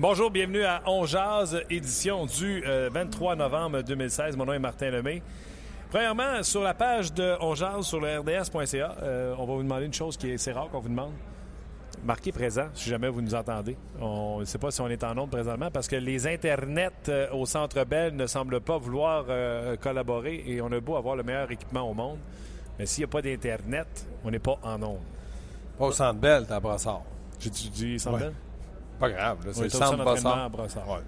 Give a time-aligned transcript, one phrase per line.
[0.00, 4.34] Bonjour, bienvenue à On Jazz, édition du 23 novembre 2016.
[4.34, 5.20] Mon nom est Martin Lemay.
[5.90, 9.84] Premièrement, sur la page de On Jazz sur le RDS.ca, euh, on va vous demander
[9.84, 11.12] une chose qui est assez rare qu'on vous demande.
[12.02, 13.76] Marquez présent, si jamais vous nous entendez.
[14.00, 17.30] On ne sait pas si on est en onde présentement parce que les internets euh,
[17.34, 21.24] au Centre Bell ne semblent pas vouloir euh, collaborer et on a beau avoir le
[21.24, 22.20] meilleur équipement au monde.
[22.78, 25.00] Mais s'il n'y a pas d'Internet, on n'est pas en onde.
[25.78, 27.02] Pas au Centre Bell, t'es à Brassard.
[27.38, 28.22] J'ai dit Centre Ouais.
[28.22, 28.32] Bell?
[29.00, 29.96] Pas grave, là, c'est On le Centre.
[30.50, 30.88] Brassard.
[30.88, 30.98] Ouais.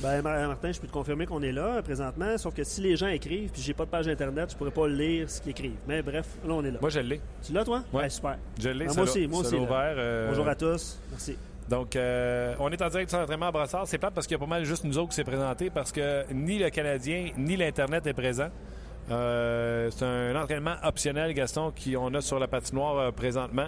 [0.00, 2.80] Ben, Mar- Martin, je peux te confirmer qu'on est là euh, présentement, sauf que si
[2.80, 5.50] les gens écrivent puis j'ai pas de page internet, je pourrais pas lire ce qu'ils
[5.50, 5.76] écrivent.
[5.86, 6.78] Mais bref, là on est là.
[6.80, 7.20] Moi, je l'ai.
[7.44, 7.82] tu l'as toi?
[7.92, 8.02] Ouais.
[8.02, 8.38] Ouais, super.
[8.58, 8.88] Je l'ai.
[8.88, 10.98] Ça moi aussi, moi aussi, ouvert, euh, Bonjour à tous.
[11.10, 11.36] Merci.
[11.68, 13.86] Donc, euh, on est en direct sur l'entraînement à Brassard.
[13.86, 15.92] C'est plate parce qu'il y a pas mal juste nous autres qui s'est présenté parce
[15.92, 18.48] que ni le Canadien ni l'Internet est présent.
[19.10, 23.66] Euh, c'est un entraînement optionnel, Gaston, qu'on a sur la patinoire euh, présentement.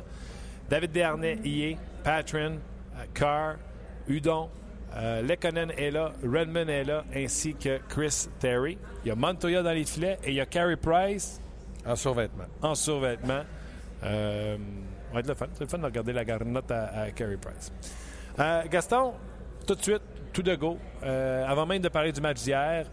[0.70, 2.54] David Desharnais y est, Patron,
[2.96, 3.56] euh, Carr,
[4.12, 4.48] Udon,
[4.96, 8.76] euh, Lekkonen est là, Redmond est là, ainsi que Chris Terry.
[9.04, 11.40] Il y a Montoya dans les filets et il y a Carey Price
[11.86, 12.44] En survêtement.
[12.60, 13.42] en survêtement.
[14.04, 14.56] Euh,
[15.12, 15.46] va être le fun.
[15.54, 17.72] C'est le fun de regarder la garnotte à, à Carey Price.
[18.38, 19.14] Euh, Gaston,
[19.66, 20.02] tout de suite,
[20.32, 20.78] tout de go.
[21.02, 22.86] Euh, avant même de parler du match d'hier,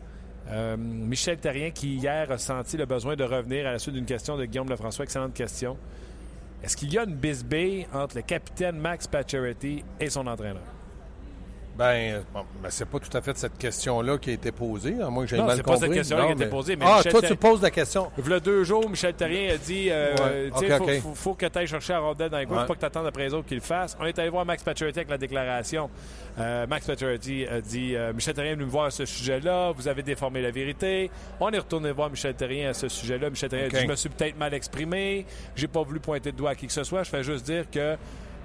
[0.50, 4.06] euh, Michel Terrien, qui hier a senti le besoin de revenir à la suite d'une
[4.06, 5.78] question de Guillaume Lefrançois, excellente question.
[6.64, 10.63] Est-ce qu'il y a une bisbille entre le capitaine Max Pacioretty et son entraîneur?
[11.79, 15.09] Ben, bon, ben, c'est pas tout à fait cette question-là qui a été posée, à
[15.09, 16.97] moins que j'aie Non, mal c'est pas cette question-là qui a été posée, mais ah,
[16.97, 18.12] Michel toi, Ter- tu poses la question.
[18.17, 20.50] Il y a deux jours, Michel Terrien a dit euh, Ouais.
[20.78, 21.00] faut, ok.
[21.00, 22.62] faut- faut que tu ailles chercher la rondelle dans les coins, Ouais.
[22.63, 23.95] faut pas que tu attendes après les autres qu'ils le fassent.
[23.97, 25.89] On est allé voir Max Pacioretty avec la déclaration.
[26.38, 29.72] Euh, Max Pacioretty a dit euh, Michel Terrien est venu me voir à ce sujet-là,
[29.72, 31.09] vous avez déformé la vérité.
[31.39, 33.29] On est retourné voir Michel Terrien à ce sujet-là.
[33.29, 35.25] Michel Terrien a dit Je me suis peut-être mal exprimé,
[35.56, 37.63] j'ai pas voulu pointer de doigt à qui que ce soit, je fais juste dire
[37.72, 37.95] que.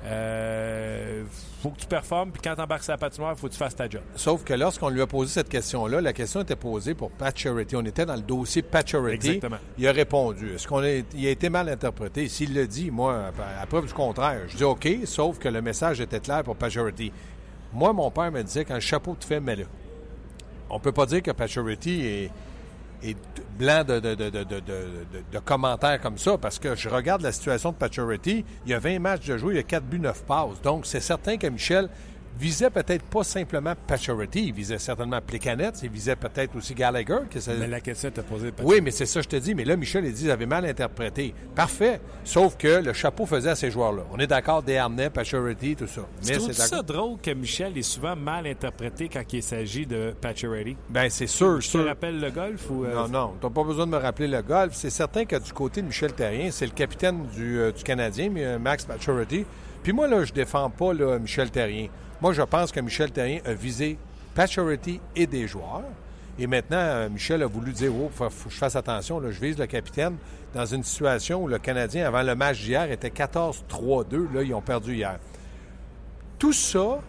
[0.07, 1.25] Euh,
[1.63, 3.59] faut que tu performes, puis quand tu embarques sur la patinoire, il faut que tu
[3.59, 4.03] fasses ta job.
[4.17, 7.75] Sauf que lorsqu'on lui a posé cette question-là, la question était posée pour Pacioretty.
[7.77, 9.29] On était dans le dossier Pacioretty.
[9.29, 9.57] Exactement.
[9.79, 10.55] Il a répondu.
[10.55, 12.29] Est-ce qu'on a, il a été mal interprété?
[12.29, 16.01] S'il le dit, moi, à preuve du contraire, je dis OK, sauf que le message
[16.01, 17.11] était clair pour Pacioretty.
[17.73, 19.67] Moi, mon père me disait, quand le chapeau te fait, mets-le.
[20.69, 22.31] On peut pas dire que Pacioretty est,
[23.05, 23.17] est
[23.59, 28.45] blanc de commentaires comme ça, parce que je regarde la situation de Pacioretty.
[28.65, 30.61] Il y a 20 matchs de jouer, il y a 4 buts, 9 passes.
[30.63, 31.89] Donc, c'est certain que Michel
[32.39, 37.19] visait peut-être pas simplement Pacioretty, il visait certainement Plekanec, il visait peut-être aussi Gallagher.
[37.31, 39.55] Que ça- Mais la question était posée par oui, mais c'est ça, je te dis.
[39.55, 41.35] Mais là, Michel, il dit, j'avais mal interprété.
[41.55, 42.01] Parfait.
[42.25, 44.03] Sauf que le chapeau faisait à ces joueurs-là.
[44.13, 46.03] On est d'accord, Desharnais, Pacioretty, tout ça.
[46.23, 50.15] Tu Mais c'est ça drôle que Michel est souvent mal interprété quand il s'agit de
[50.21, 50.77] Pacioretty?
[50.91, 51.87] Ben, c'est sûr, Je te sûr.
[51.87, 52.85] rappelle le golf ou...
[52.85, 54.73] euh, Non, non, t'as pas besoin de me rappeler le golf.
[54.75, 58.31] C'est certain que du côté de Michel Terrien, c'est le capitaine du, euh, du Canadien,
[58.37, 59.45] euh, Max Pacioretty.
[59.83, 61.89] Puis moi, là, je défends pas là, Michel Terrien.
[62.25, 63.99] Moi, je pense que Michel Terrien a visé
[64.35, 65.83] Pacioretty et des joueurs.
[66.39, 69.59] Et maintenant, euh, Michel a voulu dire, oh, faut, que je fasse attention, je vise
[69.59, 70.17] le capitaine
[70.55, 74.33] dans une situation où le Canadien, avant le match d'hier, était 14-3-2.
[74.33, 75.19] Là, ils ont perdu hier.
[76.39, 77.01] Tout ça,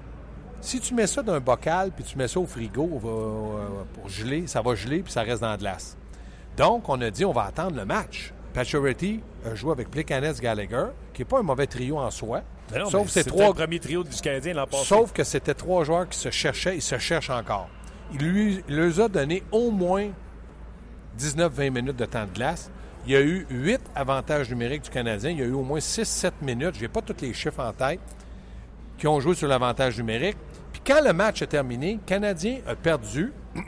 [0.60, 4.48] si tu mets ça dans un bocal puis tu mets ça au frigo pour geler,
[4.48, 5.96] ça va geler puis ça reste dans la glace.
[6.58, 8.34] Donc, on a dit on va attendre le match.
[8.56, 12.42] Pacioretty a joué avec Plekanec Gallagher, qui n'est pas un mauvais trio en soi.
[12.72, 14.86] mais non, sauf mais ces c'était trois le premier trio du Canadien l'an passé.
[14.86, 17.68] Sauf que c'était trois joueurs qui se cherchaient et se cherchent encore.
[18.14, 20.08] Il lui il leur a donné au moins
[21.20, 22.72] 19-20 minutes de temps de glace.
[23.06, 25.32] Il y a eu 8 avantages numériques du Canadien.
[25.32, 27.74] Il y a eu au moins 6-7 minutes, je n'ai pas tous les chiffres en
[27.74, 28.00] tête,
[28.98, 30.38] qui ont joué sur l'avantage numérique.
[30.72, 33.34] Puis quand le match est terminé, le Canadien a perdu.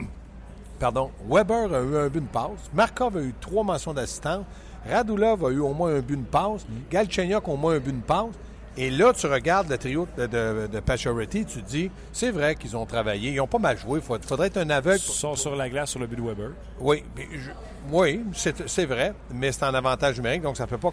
[0.79, 2.71] Pardon, Weber a eu un but de passe.
[2.73, 4.45] Markov a eu trois mentions d'assistance.
[4.89, 6.65] Radulov a eu au moins un but de passe.
[6.91, 8.35] Galchenyuk au moins un but de passe.
[8.79, 12.53] Et là, tu regardes le trio de, de, de Pacioretty, tu te dis, c'est vrai
[12.53, 13.31] qu'ils ont travaillé.
[13.31, 13.99] Ils ont pas mal joué.
[13.99, 14.99] Il faudrait être un aveugle.
[15.03, 16.51] Ils sont sur la glace sur le but de Weber.
[16.79, 17.49] oui, je-
[17.91, 20.91] oui, c'est vrai, mais c'est en avantage numérique, donc ça ne peut pas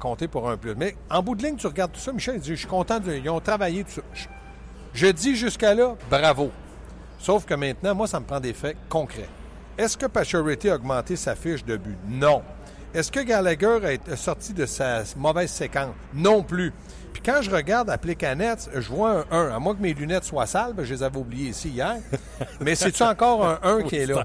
[0.00, 0.74] compter pour un plus.
[0.74, 3.28] Mais en bout de ligne, tu regardes tout ça, Michel, je suis content, de- ils
[3.30, 4.02] ont travaillé tout ça.
[4.14, 4.26] Je,
[4.94, 6.50] je dis jusqu'à là, bravo.
[7.20, 9.28] Sauf que maintenant, moi, ça me prend des faits concrets.
[9.78, 11.96] Est-ce que Pacioretty a augmenté sa fiche de but?
[12.08, 12.42] Non.
[12.94, 15.94] Est-ce que Gallagher est sorti de sa mauvaise séquence?
[16.14, 16.72] Non plus.
[17.12, 19.56] Puis quand je regarde à Canettes, je vois un 1.
[19.56, 21.96] À moins que mes lunettes soient sales, ben, je les avais oubliées ici hier.
[22.60, 24.24] Mais c'est-tu encore un 1 qui est là?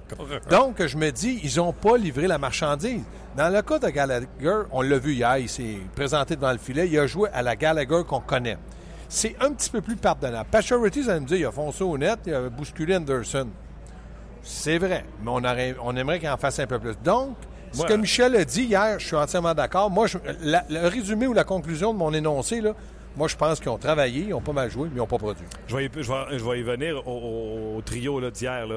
[0.52, 3.02] Donc, je me dis, ils n'ont pas livré la marchandise.
[3.36, 4.28] Dans le cas de Gallagher,
[4.72, 7.56] on l'a vu hier, il s'est présenté devant le filet, il a joué à la
[7.56, 8.58] Gallagher qu'on connaît.
[9.08, 10.48] C'est un petit peu plus pardonnable.
[10.52, 13.48] Vous allez me dire, il a foncé au net, il a bousculé Anderson.
[14.44, 15.42] C'est vrai, mais on,
[15.84, 16.96] on aimerait qu'il en fasse un peu plus.
[17.04, 17.36] Donc,
[17.72, 19.90] ce que Michel a dit hier, je suis entièrement d'accord.
[19.90, 20.08] Moi,
[20.44, 22.74] le résumé ou la conclusion de mon énoncé, là,
[23.16, 25.18] moi, je pense qu'ils ont travaillé, ils ont pas mal joué, mais ils n'ont pas
[25.18, 25.46] produit.
[25.68, 28.68] Je vais, y, venir au, trio d'hier.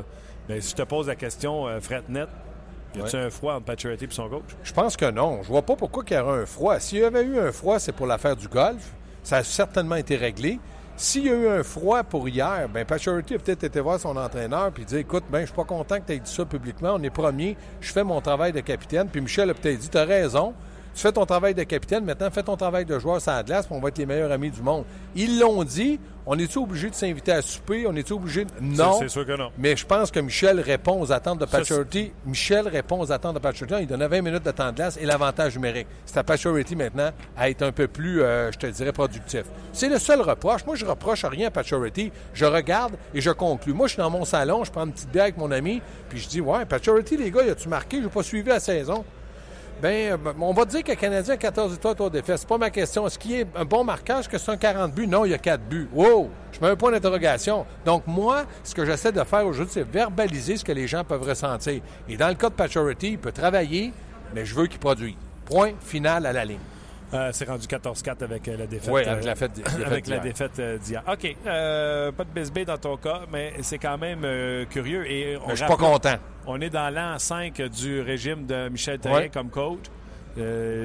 [0.49, 2.27] Mais si je te pose la question, euh, Fretnet,
[2.97, 4.43] y a-t-il un froid entre Pacioretty et son coach?
[4.65, 5.43] Je pense que non.
[5.43, 6.79] Je vois pas pourquoi il y aurait un froid.
[6.81, 8.93] S'il y avait eu un froid, c'est pour l'affaire du golf.
[9.23, 10.59] Ça a certainement été réglé.
[10.97, 14.17] S'il y a eu un froid pour hier, ben Pacioretty a peut-être été voir son
[14.17, 16.95] entraîneur puis dit écoute, ben je suis pas content que tu aies dit ça publiquement.
[16.95, 17.57] On est premier.
[17.81, 19.09] Je fais mon travail de capitaine.
[19.09, 20.55] Puis Michel a peut-être dit tu as raison.
[20.95, 23.75] Tu fais ton travail de capitaine, maintenant fais ton travail de joueur la glace, puis
[23.75, 24.85] on va être les meilleurs amis du monde.
[25.15, 25.99] Ils l'ont dit.
[26.25, 27.85] On est-tu obligé de s'inviter à souper?
[27.89, 28.51] On est-tu obligé de...
[28.61, 28.97] Non.
[29.01, 29.51] C'est sûr que non.
[29.59, 32.13] Mais je pense que Michel répond aux attentes de Pacioretty.
[32.25, 33.83] Michel répond aux attentes de Pacioretty.
[33.83, 35.89] Il donne 20 minutes de temps de glace et l'avantage numérique.
[36.07, 39.43] C'est à Pacioretty maintenant à être un peu plus, euh, je te dirais, productif.
[39.73, 40.65] C'est le seul reproche.
[40.65, 42.13] Moi, je reproche rien à Pacioretty.
[42.35, 43.73] Je regarde et je conclus.
[43.73, 46.21] Moi, je suis dans mon salon, je prends une petite bière avec mon ami, puis
[46.21, 47.99] je dis, ouais, Pacioretty, les gars, y a-tu marqué?
[47.99, 49.05] Je n'ai pas suivi la saison.
[49.83, 52.39] Ben, euh, on va dire que le Canadien a 14 victoires, 3 défaites.
[52.39, 53.05] C'est pas ma question.
[53.05, 55.09] Est-ce qu'il y a un bon marquage que c'est un 40 buts?
[55.09, 55.89] Non, il y a 4 buts.
[55.93, 56.31] Wow!
[56.53, 57.67] Je mets un point d'interrogation.
[57.85, 61.29] Donc, moi, ce que j'essaie de faire aujourd'hui, c'est verbaliser ce que les gens peuvent
[61.29, 61.83] ressentir.
[62.09, 63.93] Et dans le cas de Pacioretty, il peut travailler,
[64.33, 65.17] mais je veux qu'il produise.
[65.47, 66.59] Point final à la ligne.
[67.15, 68.93] Euh, c'est rendu 14-4 avec euh, la défaite.
[68.93, 69.53] Oui, avec la, fête,
[69.85, 71.03] avec la défaite d'hier.
[71.07, 71.37] OK.
[71.45, 74.27] pas de BSB dans ton cas, mais c'est quand même
[74.67, 75.11] curieux.
[75.11, 76.17] Et je suis pas content.
[76.47, 79.85] On est dans l'an 5 du régime de Michel Therrien comme coach.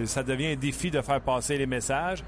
[0.06, 2.24] ça devient un défi de faire passer les messages.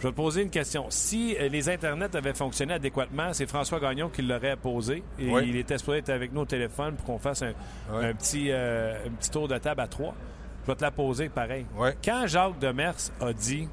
[0.00, 0.86] Je vais te poser une question.
[0.90, 5.02] Si les Internets avaient fonctionné adéquatement, c'est François Gagnon qui l'aurait posé.
[5.18, 9.10] Et il était supposé être avec nous au téléphone pour qu'on fasse un, petit, un
[9.18, 10.14] petit tour de table à trois.
[10.66, 11.66] Je vais te la poser pareil.
[12.04, 13.68] Quand Jacques Demers a dit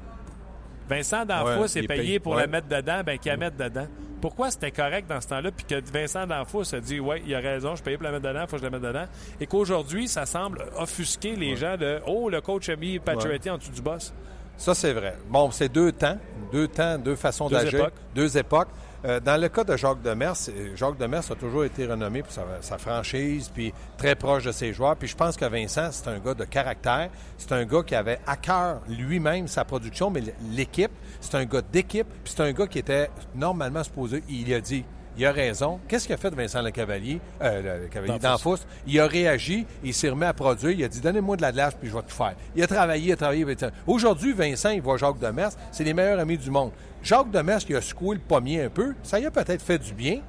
[0.88, 3.86] Vincent D'Anfous est payé pour la mettre dedans, ben qu'il la mette dedans.
[4.20, 7.40] Pourquoi c'était correct dans ce temps-là, puis que Vincent D'Anfous a dit Oui, il a
[7.40, 9.06] raison, je suis payé pour la mettre dedans, il faut que je la mette dedans.
[9.40, 13.58] Et qu'aujourd'hui, ça semble offusquer les gens de Oh, le coach a mis Pacioretty en
[13.58, 14.12] dessous du boss.
[14.56, 15.16] Ça, c'est vrai.
[15.28, 16.18] Bon, c'est deux temps,
[16.52, 18.68] deux temps, deux façons d'agir, deux époques.
[19.04, 20.36] Euh, dans le cas de Jacques Demers,
[20.76, 24.96] Jacques Demers a toujours été renommé pour sa, franchise, puis très proche de ses joueurs.
[24.96, 27.10] Puis je pense que Vincent, c'est un gars de caractère.
[27.36, 31.62] C'est un gars qui avait à cœur lui-même sa production, mais l'équipe, c'est un gars
[31.62, 32.06] d'équipe.
[32.22, 34.84] Puis c'est un gars qui était normalement supposé, il a dit,
[35.16, 35.78] il a raison.
[35.88, 38.58] Qu'est-ce qu'a fait Vincent Lecavalier, euh, le Cavalier d'Anfous?
[38.86, 41.74] Il a réagi, il s'est remis à produire, il a dit Donnez-moi de la glace,
[41.78, 42.34] puis je vais tout faire.
[42.56, 43.44] Il a travaillé, il a travaillé.
[43.86, 46.72] Aujourd'hui, Vincent, il voit Jacques Demers, c'est les meilleurs amis du monde.
[47.02, 49.92] Jacques Demers, qui a secoué le pommier un peu, ça y a peut-être fait du
[49.92, 50.20] bien.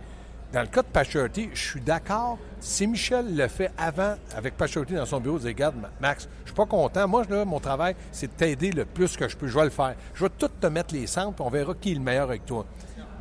[0.51, 2.37] Dans le cas de Pachorty, je suis d'accord.
[2.59, 6.49] Si Michel le fait avant avec Pachorty dans son bureau, il dit Regarde, Max, je
[6.49, 7.07] suis pas content.
[7.07, 9.47] Moi, là, mon travail, c'est de t'aider le plus que je peux.
[9.47, 9.95] Je vais le faire.
[10.13, 12.45] Je vais tout te mettre les centres, puis on verra qui est le meilleur avec
[12.45, 12.67] toi.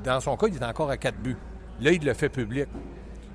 [0.05, 1.39] Dans son cas, il est encore à quatre buts.
[1.83, 2.67] Là, il le fait public.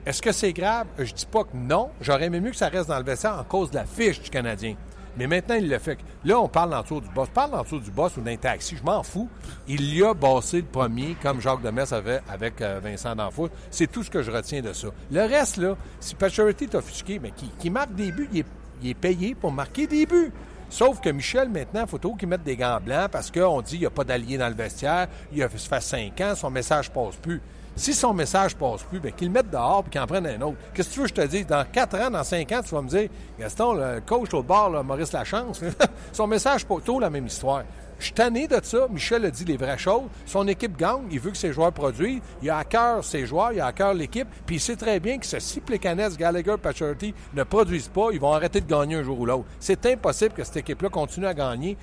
[0.06, 0.88] Est-ce que c'est grave?
[0.98, 1.90] Je dis pas que non.
[2.00, 4.30] J'aurais aimé mieux que ça reste dans le vestiaire en cause de la fiche du
[4.30, 4.76] Canadien.
[5.18, 5.98] Mais maintenant, il le fait.
[6.24, 7.28] Là, on parle l'entour du boss.
[7.34, 9.28] Parle l'entour du boss ou d'un taxi, je m'en fous.
[9.68, 13.50] Il y a bossé le premier, comme Jacques Demers avait avec euh, Vincent D'Anfous.
[13.70, 14.88] C'est tout ce que je retiens de ça.
[15.12, 19.36] Le reste, là, si Pacioretty est offusqué, mais qui, marque des buts, il est, payé
[19.36, 20.32] pour marquer des buts.
[20.70, 23.72] Sauf que Michel, maintenant, il faut toujours qu'il mette des gants blancs parce qu'on dit
[23.72, 25.08] qu'il n'y a pas d'allié dans le vestiaire.
[25.34, 27.42] Il a fait cinq ans, son message passe plus.
[27.78, 30.42] Si son message passe plus, bien, qu'il le mette dehors et qu'il en prenne un
[30.42, 30.58] autre.
[30.74, 31.46] Qu'est-ce que tu veux que je te dise?
[31.46, 33.08] Dans quatre ans, dans cinq ans, tu vas me dire,
[33.40, 35.62] Gaston, le coach au bord, Maurice Lachance,
[36.12, 37.64] son message passe tout la même histoire.
[38.00, 38.88] Je suis tanné de ça.
[38.90, 40.04] Michel a dit les vraies choses.
[40.26, 41.08] Son équipe gagne.
[41.12, 42.22] Il veut que ses joueurs produisent.
[42.42, 43.52] Il a à cœur ses joueurs.
[43.54, 44.28] Il a à cœur l'équipe.
[44.46, 48.34] Puis il sait très bien que si Plekanec, Gallagher, Pacioretty ne produisent pas, ils vont
[48.34, 49.46] arrêter de gagner un jour ou l'autre.
[49.60, 51.78] C'est impossible que cette équipe-là continue à gagner.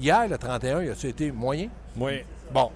[0.00, 1.68] Hier, le 31, il a été moyen?
[1.96, 2.24] Oui.
[2.52, 2.70] Bon.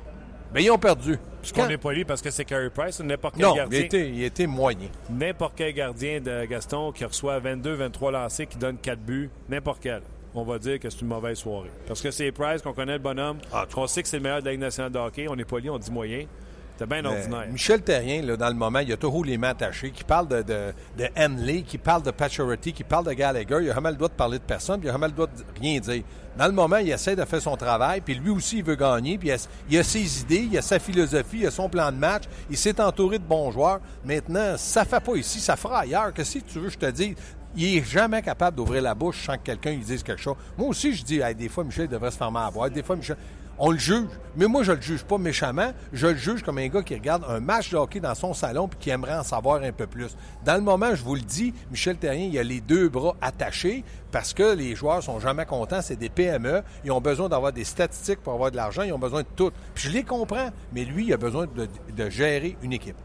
[0.52, 1.18] Mais ils ont perdu.
[1.56, 3.78] On n'est pas lui parce que c'est Carey Price, n'importe quel gardien.
[3.80, 4.88] Il était, il était moyen.
[5.10, 9.80] N'importe quel gardien de Gaston qui reçoit 22, 23 lancés, qui donne 4 buts, n'importe
[9.82, 10.02] quel.
[10.34, 11.70] On va dire que c'est une mauvaise soirée.
[11.86, 14.40] Parce que c'est Price, qu'on connaît le bonhomme, ah, qu'on sait que c'est le meilleur
[14.40, 15.26] de la Ligue nationale de hockey.
[15.28, 16.26] On n'est pas lié, on dit moyen.
[16.76, 17.46] C'est bien ordinaire.
[17.50, 20.42] Michel Terrien, là, dans le moment, il a toujours les mains attachées, qui parle de,
[20.42, 23.58] de, de Henley, qui parle de Pacioretty, qui parle de Gallagher.
[23.62, 25.28] Il a jamais le droit de parler de personne, puis il a jamais le droit
[25.28, 26.02] de rien dire.
[26.36, 29.18] Dans le moment, il essaie de faire son travail, puis lui aussi, il veut gagner,
[29.18, 31.92] puis il a, il a ses idées, il a sa philosophie, il a son plan
[31.92, 33.78] de match, il s'est entouré de bons joueurs.
[34.04, 36.12] Maintenant, ça fait pas ici, ça fera ailleurs.
[36.12, 37.14] Que si tu veux, je te dis,
[37.56, 40.34] il est jamais capable d'ouvrir la bouche sans que quelqu'un lui dise quelque chose.
[40.58, 42.68] Moi aussi, je dis, hey, des fois, Michel devrait se faire à voir.
[42.68, 43.16] Des fois, Michel
[43.58, 44.08] on le juge.
[44.36, 45.72] Mais moi, je le juge pas méchamment.
[45.92, 48.66] Je le juge comme un gars qui regarde un match de hockey dans son salon
[48.66, 50.16] et qui aimerait en savoir un peu plus.
[50.44, 53.84] Dans le moment, je vous le dis, Michel Terrien, il a les deux bras attachés
[54.10, 55.82] parce que les joueurs sont jamais contents.
[55.82, 56.62] C'est des PME.
[56.84, 58.82] Ils ont besoin d'avoir des statistiques pour avoir de l'argent.
[58.82, 59.50] Ils ont besoin de tout.
[59.74, 60.50] Puis je les comprends.
[60.72, 62.96] Mais lui, il a besoin de, gérer une équipe.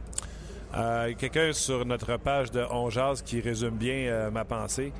[0.75, 2.89] Euh, quelqu'un sur notre page de On
[3.25, 4.93] qui résume bien euh, ma pensée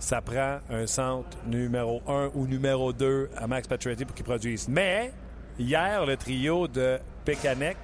[0.00, 4.66] ça prend un centre numéro 1 ou numéro 2 à Max Pacioretty pour qu'il produise.
[4.66, 5.12] Mais
[5.58, 7.76] hier, le trio de Pekanek,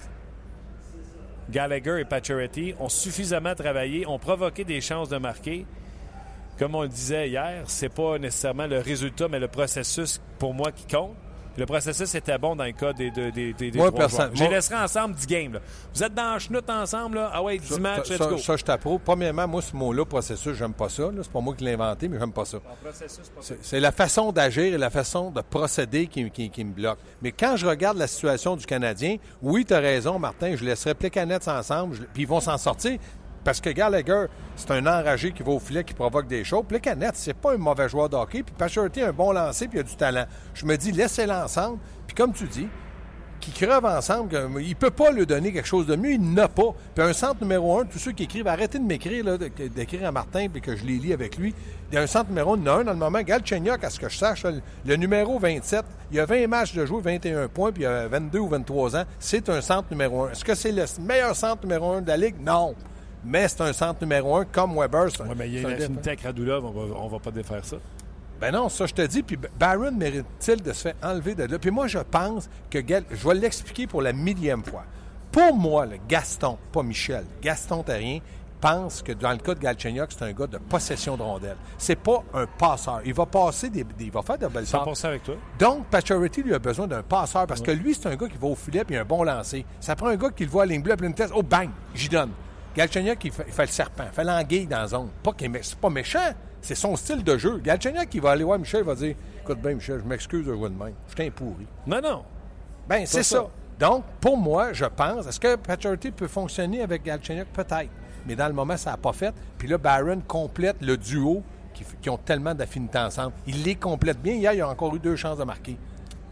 [1.51, 5.67] Gallagher et Pacioretty ont suffisamment travaillé, ont provoqué des chances de marquer.
[6.59, 10.73] Comme on le disait hier, c'est pas nécessairement le résultat, mais le processus pour moi
[10.73, 11.15] qui compte.
[11.57, 14.51] Le processus était bon dans le cas des, des, des, des moi, personne, Je les
[14.51, 15.61] laisserai ensemble 10 games.
[15.95, 17.31] Vous êtes dans la chenoute ensemble, là?
[17.33, 18.39] Ah ouais, 10 matchs, let's ça, go.
[18.39, 19.01] Ça, je t'approuve.
[19.01, 21.11] Premièrement, moi, ce mot-là, processus, j'aime pas ça.
[21.23, 22.59] C'est pas moi qui l'ai inventé, mais j'aime pas ça.
[23.63, 26.99] C'est la façon d'agir et la façon de procéder qui, qui, me bloque.
[27.23, 30.95] Mais quand je regarde la situation du Canadien, oui, tu as raison, Martin, je laisserai
[31.11, 32.99] canettes ensemble, puis ils vont s'en sortir.
[33.47, 34.25] Parce que Gallagher,
[34.57, 36.65] c'est un enragé qui va au filet, qui provoque des choses.
[36.69, 38.43] Puis Canet, c'est pas un mauvais joueur de hockey.
[38.43, 40.25] Puis Pachorty a un bon lancer, puis il a du talent.
[40.53, 41.79] Je me dis, laissez-les ensemble.
[42.09, 42.67] Puis comme tu dis,
[43.39, 46.49] qui crevent ensemble, il ne peut pas lui donner quelque chose de mieux, il n'a
[46.49, 46.75] pas.
[46.93, 50.49] Puis un centre numéro un, tous ceux qui écrivent, arrêtez de m'écrire, d'écrire à Martin,
[50.49, 51.55] puis que je les lis avec lui.
[51.93, 53.23] Il y a un centre numéro un, il y un dans le moment.
[53.23, 54.45] Galchenyuk, à ce que je sache,
[54.85, 58.41] le numéro 27, il a 20 matchs de jouer, 21 points, puis il a 22
[58.41, 59.05] ou 23 ans.
[59.21, 60.33] C'est un centre numéro un.
[60.33, 62.35] Est-ce que c'est le meilleur centre numéro un de la Ligue?
[62.41, 62.75] Non
[63.27, 65.09] mais c'est un centre numéro un comme Weber.
[65.21, 67.77] Oui, mais il y a une avec Radulov, on va, va pas défaire ça.
[68.41, 69.23] Ben non, ça je te dis.
[69.23, 71.59] Puis Barron mérite-t-il de se faire enlever de là?
[71.59, 74.85] Puis moi, je pense que je vais l'expliquer pour la millième fois.
[75.33, 78.21] Pour moi, le Gaston, pas Michel, Gaston Terrien,
[78.61, 81.57] pense que dans le cas de Galchenyuk, c'est un gars de possession de rondelles.
[81.79, 83.01] C'est pas un passeur.
[83.05, 85.05] Il va passer des, il va faire de belles passes.
[85.05, 85.35] avec toi.
[85.59, 88.49] Donc, Pacioretty lui a besoin d'un passeur parce que lui, c'est un gars qui va
[88.49, 89.65] au filet puis un bon lancer.
[89.81, 91.31] Ça prend un gars qui le voit à ligne bleue, à pleine tête.
[91.35, 91.69] Oh, bang!
[91.95, 92.31] J'y donne.
[92.77, 95.09] Galchenyuk, il fait, il fait, le serpent, il fait l'anguille dans la zone.
[95.23, 97.59] Pas c'est pas méchant, c'est son style de jeu.
[97.59, 100.53] Galchenyuk, il va aller voir Michel, il va dire Écoute bien, Michel, je m'excuse de
[100.53, 100.95] jouer de même.
[101.09, 101.67] Je t'ai pourri.
[101.87, 102.25] Non, non.
[102.89, 103.47] Ben, c'est ça.
[103.79, 107.49] Donc, pour moi, je pense, est-ce que Paturity peut fonctionner avec Galchenyuk?
[107.49, 107.91] Peut-être.
[108.27, 109.35] Mais dans le moment, ça n'a pas fait.
[109.57, 111.43] Puis là, Barron complète le duo
[112.01, 113.33] qui, ont tellement d'affinités ensemble.
[113.47, 114.35] Il les complète bien.
[114.35, 115.77] Hier, il a encore eu deux chances de marquer.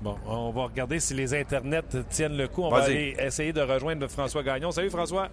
[0.02, 2.62] Bon, on va regarder si les internets tiennent le coup.
[2.62, 4.70] On va aller essayer de rejoindre François Gagnon.
[4.70, 5.28] Salut, François.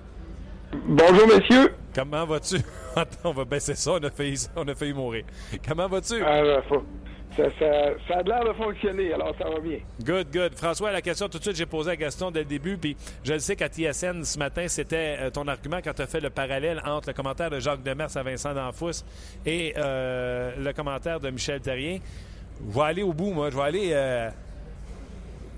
[0.74, 1.74] Bonjour, messieurs.
[1.94, 2.56] Comment vas-tu?
[2.96, 5.26] Attends, on va baisser ça, on a failli, on a failli mourir.
[5.68, 6.24] Comment vas-tu?
[6.24, 6.82] Ah, ben,
[7.36, 9.80] ça, ça, a l'air de fonctionner, alors ça va bien.
[10.04, 10.54] Good, good.
[10.56, 13.34] François, la question tout de suite, j'ai posé à Gaston dès le début, puis je
[13.34, 16.30] le sais qu'à TSN ce matin, c'était euh, ton argument quand tu as fait le
[16.30, 19.04] parallèle entre le commentaire de Jacques Demers à Vincent D'Anfous
[19.46, 22.00] et euh, le commentaire de Michel Terrien.
[22.70, 23.50] Je vais aller au bout, moi.
[23.50, 24.30] Je vais aller, euh,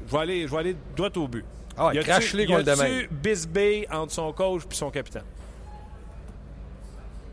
[0.07, 1.45] je vais aller, je vais aller droit au but.
[1.77, 2.67] Ah crache-les contre.
[2.67, 5.23] Y a bisbee entre son coach et son capitaine?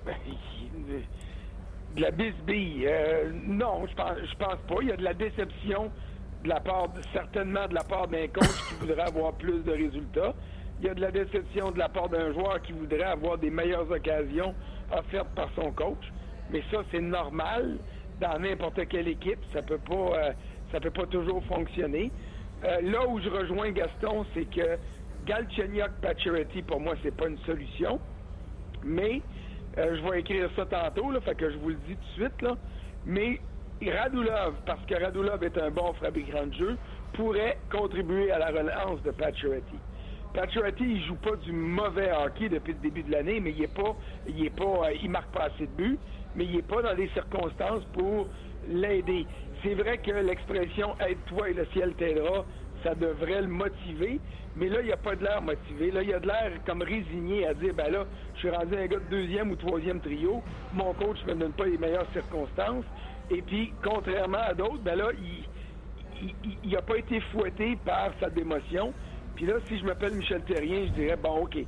[0.07, 0.15] Ben,
[1.97, 4.77] de la bisbille, euh, non, je pense, je pense pas.
[4.83, 5.91] Il y a de la déception
[6.45, 10.33] de la part, certainement de la part d'un coach qui voudrait avoir plus de résultats.
[10.81, 13.51] Il y a de la déception de la part d'un joueur qui voudrait avoir des
[13.51, 14.55] meilleures occasions
[14.93, 16.13] offertes par son coach.
[16.51, 17.79] Mais ça, c'est normal
[18.21, 19.41] dans n'importe quelle équipe.
[19.53, 20.33] Ça peut pas, euh,
[20.73, 22.11] ça peut pas toujours fonctionner.
[22.65, 24.79] Euh, là où je rejoins Gaston, c'est que
[25.27, 27.99] Galchenyuk Pacioretty, pour moi, c'est pas une solution.
[28.85, 29.23] Mais
[29.79, 32.25] euh, je vais écrire ça tantôt, là, fait que je vous le dis tout de
[32.25, 32.43] suite.
[32.43, 32.57] Là.
[33.07, 33.41] Mais
[33.83, 36.77] Radulov, parce que Radulov est un bon fabricant de jeu,
[37.15, 39.79] pourrait contribuer à la relance de Pacioretty.
[40.35, 43.75] Pacioretty, il joue pas du mauvais hockey depuis le début de l'année, mais il est
[43.75, 43.97] pas,
[44.29, 45.99] il est pas, euh, il marque pas assez de buts,
[46.37, 48.29] mais il est pas dans les circonstances pour
[48.69, 49.27] l'aider.
[49.63, 52.47] C'est vrai que l'expression aide-toi et le ciel t'aidera,
[52.83, 54.21] ça devrait le motiver,
[54.55, 55.91] mais là, il n'y a pas de l'air motivé.
[55.91, 58.75] Là, il y a de l'air comme résigné à dire, ben là, je suis rendu
[58.75, 62.11] un gars de deuxième ou troisième trio, mon coach ne me donne pas les meilleures
[62.13, 62.87] circonstances.
[63.29, 68.95] Et puis, contrairement à d'autres, ben là, il n'a pas été fouetté par sa démotion.
[69.35, 71.59] Puis là, si je m'appelle Michel Terrien, je dirais, bon, OK,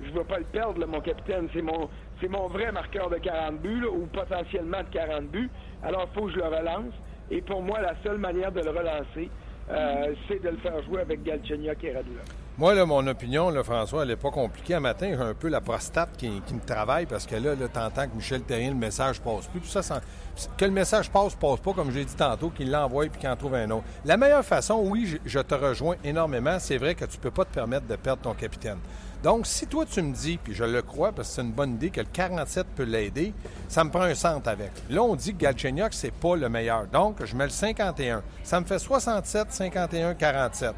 [0.00, 1.48] je ne vais pas le perdre, mon capitaine.
[1.52, 1.88] C'est mon,
[2.20, 5.50] c'est mon vrai marqueur de 40 buts, ou potentiellement de 40 buts.
[5.82, 6.94] Alors, il faut que je le relance.
[7.30, 9.30] Et pour moi, la seule manière de le relancer,
[9.70, 12.24] euh, c'est de le faire jouer avec Galchenyuk et Radulov.
[12.56, 14.74] Moi, là, mon opinion, là, François, elle n'est pas compliquée.
[14.74, 18.08] Un matin, j'ai un peu la prostate qui, qui me travaille parce que là, t'entends
[18.08, 19.62] que Michel Terrien, le message passe plus.
[19.64, 20.00] Ça,
[20.56, 23.36] que le message passe, passe pas, comme j'ai dit tantôt, qu'il l'envoie puis qu'il en
[23.36, 23.84] trouve un autre.
[24.04, 27.44] La meilleure façon, oui, je, je te rejoins énormément, c'est vrai que tu peux pas
[27.44, 28.78] te permettre de perdre ton capitaine.
[29.22, 31.74] Donc, si toi, tu me dis, puis je le crois parce que c'est une bonne
[31.74, 33.32] idée, que le 47 peut l'aider,
[33.68, 34.70] ça me prend un centre avec.
[34.90, 36.86] Là, on dit que Galchenyuk, c'est pas le meilleur.
[36.86, 38.22] Donc, je mets le 51.
[38.44, 40.72] Ça me fait 67, 51, 47.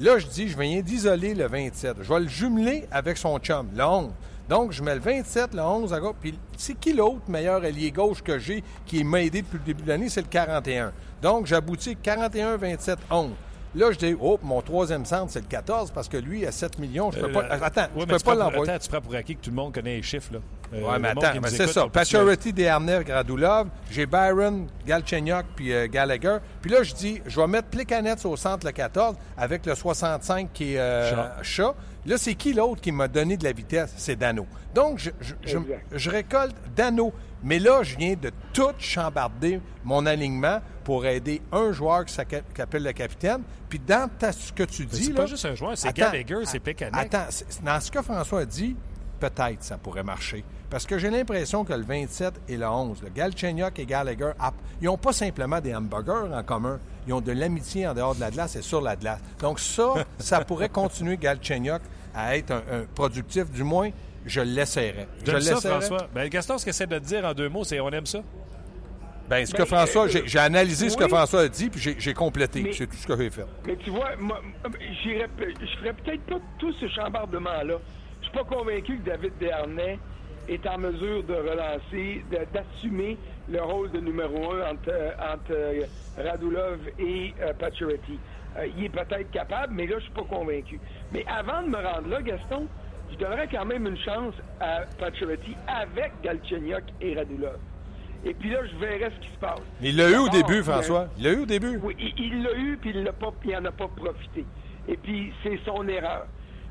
[0.00, 1.98] Là, je dis, je viens d'isoler le 27.
[2.00, 4.10] Je vais le jumeler avec son chum, le 11.
[4.48, 6.16] Donc, je mets le 27, le 11 à gauche.
[6.20, 9.82] Puis, c'est qui l'autre meilleur allié gauche que j'ai qui m'a aidé depuis le début
[9.84, 10.08] de l'année?
[10.08, 10.92] C'est le 41.
[11.22, 13.30] Donc, j'aboutis 41, 27, 11.
[13.74, 16.78] Là, je dis, oh, mon troisième centre, c'est le 14 parce que lui, à 7
[16.78, 17.44] millions, je peux pas.
[17.44, 18.70] Euh, Attends, ouais, je peux pas l'envoyer.
[18.70, 20.38] Attends, tu prends pour acquis que tout le monde connaît les chiffres, là.
[20.72, 21.88] Euh, Oui, mais le monde attends, mais c'est ça.
[21.88, 23.68] Pacioretty, Desharnais, Gradulov.
[23.90, 26.38] J'ai Byron, Galchenyuk puis euh, Gallagher.
[26.62, 30.50] Puis là, je dis, je vais mettre Plekanec au centre le 14 avec le 65
[30.52, 31.74] qui est Chat.
[32.06, 33.92] Là, c'est qui l'autre qui m'a donné de la vitesse?
[33.96, 34.46] C'est Dano.
[34.74, 35.86] Donc, je, je- je- Exact.
[35.92, 37.12] je récolte Dano.
[37.44, 42.82] Mais là, je viens de tout chambarder mon alignement pour aider un joueur qui s'appelle
[42.82, 43.42] le capitaine.
[43.68, 45.04] Puis dans ta- ce que tu dis...
[45.04, 46.94] c'est pas juste un joueur, c'est Gallagher, c'est Plekanec.
[47.14, 47.28] Attends,
[47.62, 48.74] dans ce que François a dit,
[49.20, 50.44] peut-être ça pourrait marcher.
[50.70, 54.32] Parce que j'ai l'impression que le 27 et le 11, le Galchenyuk et Gallagher,
[54.80, 56.80] ils n'ont pas simplement des hamburgers en commun.
[57.06, 59.20] Ils ont de l'amitié en dehors de la glace et sur la glace.
[59.38, 61.82] Donc ça, ça pourrait continuer Galchenyuk
[62.14, 63.50] à être un, un productif.
[63.50, 63.90] Du moins,
[64.26, 65.08] je l'essaierais.
[65.20, 65.80] Je ça, l'essaierais.
[65.80, 66.08] François.
[66.14, 68.20] Ben, Gaston, ce qu'il essaie de te dire en deux mots, c'est on aime ça.
[69.28, 71.08] Ben, ce que Ben, François, euh, j'ai j'ai analysé ce que.
[71.08, 72.62] François a dit, puis j'ai- j'ai complété.
[72.62, 73.46] Mais- C'est tout ce que j'ai fait.
[73.66, 77.76] Mais tu vois, moi, je ferais peut-être pas tout ce chambardement-là.
[78.20, 79.98] Je suis pas convaincu que David Dernay
[80.48, 83.16] est en mesure de relancer, de- d'assumer
[83.48, 85.84] le rôle de numéro un entre, euh, entre euh,
[86.18, 88.18] Radulov et euh, Pacioretty.
[88.58, 90.78] Euh, il est peut-être capable, mais là, je suis pas convaincu.
[91.12, 92.66] Mais avant de me rendre là, Gaston,
[93.14, 97.58] je donnerais quand même une chance à Pacioretty avec Galchenyuk et Radulov.
[98.26, 99.60] Et puis là, je verrai ce qui se passe.
[99.82, 101.08] Il l'a eu au début, François.
[101.18, 101.78] Il l'a eu au début.
[101.82, 104.44] oui, il- il l'a eu, puis il l'a pas, il en a pas profité.
[104.88, 106.26] Et puis, c'est son erreur.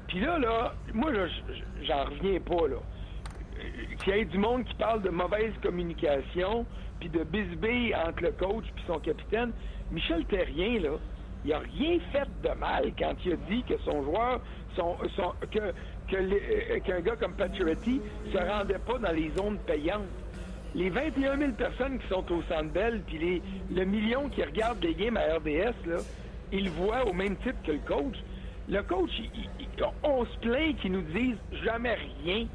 [0.07, 1.11] Puis là, là, moi,
[1.83, 2.77] j'en reviens pas, là.
[4.03, 6.65] Qu'il y ait du monde qui parle de mauvaise communication,
[6.99, 9.51] puis de bisbille entre le coach puis son capitaine.
[9.91, 10.97] Michel Terrien, là,
[11.45, 14.41] il a rien fait de mal quand il a dit que son joueur,
[14.75, 15.73] son, son- que,
[16.13, 20.01] euh, qu'un gars comme Pacioretty se rendait pas dans les zones payantes
[20.75, 23.41] les 21 000 personnes qui sont au Centre Bell, puis les,
[23.75, 25.97] le million qui regardent les games à RDS, là,
[26.51, 28.15] ils le voient au même titre que le coach.
[28.67, 29.67] Le coach, il-
[30.01, 32.47] on se plaint qu'ils nous disent jamais rien.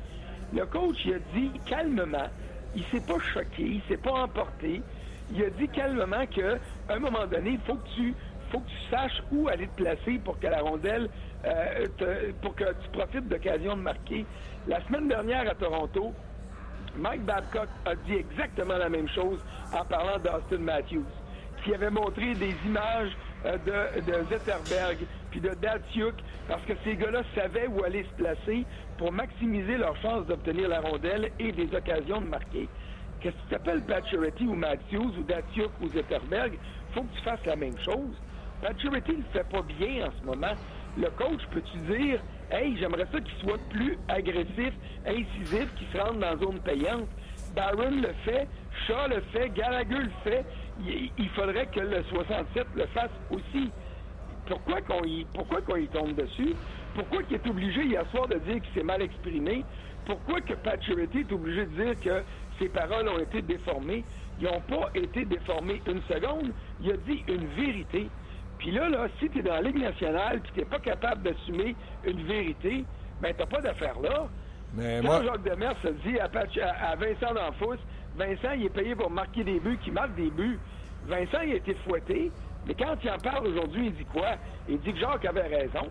[0.53, 2.27] Le coach, il a dit calmement,
[2.75, 4.83] il s'est pas choqué, il s'est pas emporté.
[5.33, 6.57] Il a dit calmement que,
[6.89, 8.15] à un moment donné, il faut que tu
[8.51, 11.09] faut que tu saches où aller te placer pour que la rondelle,
[11.45, 11.87] euh,
[12.43, 14.25] pour que tu profites d'occasion de marquer.
[14.67, 16.13] La semaine dernière à Toronto,
[16.97, 19.39] Mike Babcock a dit exactement la même chose
[19.73, 21.07] en parlant d'Austin Matthews,
[21.63, 24.99] qui avait montré des images euh, de, de Zetterberg
[25.31, 26.15] puis de Datsuk,
[26.49, 28.65] parce que ces gars-là savaient où aller se placer
[28.97, 32.69] pour maximiser leurs chances d'obtenir la rondelle et des occasions de marquer.
[33.21, 36.59] Que tu t'appelles Pacioretty ou Matthews ou Datsuk ou Zetterberg,
[36.95, 38.15] faut que tu fasses la même chose.
[38.63, 40.55] Pacioretty ne le fait pas bien en ce moment.
[40.99, 44.73] Le coach, peux-tu dire, hey, j'aimerais ça qu'il soit plus agressif,
[45.07, 47.09] incisif, qu'il se rende dans la zone payante?
[47.55, 48.49] Barron le fait,
[48.87, 50.45] Shaw le fait, Gallagher le fait.
[50.85, 53.71] Il, faudrait que le 67 le fasse aussi.
[54.47, 56.55] Pourquoi qu'on y, tombe dessus?
[56.95, 59.65] Pourquoi qu'il est obligé hier soir de dire qu'il s'est mal exprimé?
[60.05, 62.23] Pourquoi que Pacioretty est obligé de dire que
[62.59, 64.05] ses paroles ont été déformées?
[64.41, 66.53] Ils n'ont pas été déformées une seconde.
[66.81, 68.09] Il a dit une vérité.
[68.59, 71.23] Puis là, là, si tu es dans la Ligue nationale puis tu n'es pas capable
[71.23, 72.85] d'assumer une vérité,
[73.21, 74.27] ben t'as pas d'affaire là.
[74.75, 77.79] Mais Quand moi, Jacques Demers se dit à, Patch- à- à Vincent D'Anfous,
[78.17, 80.59] Vincent, il est payé pour marquer des buts, qui marque des buts.
[81.07, 82.31] Vincent, il a été fouetté,
[82.67, 84.37] mais quand il en parle aujourd'hui, il dit quoi?
[84.69, 85.89] Il dit que Jacques avait raison.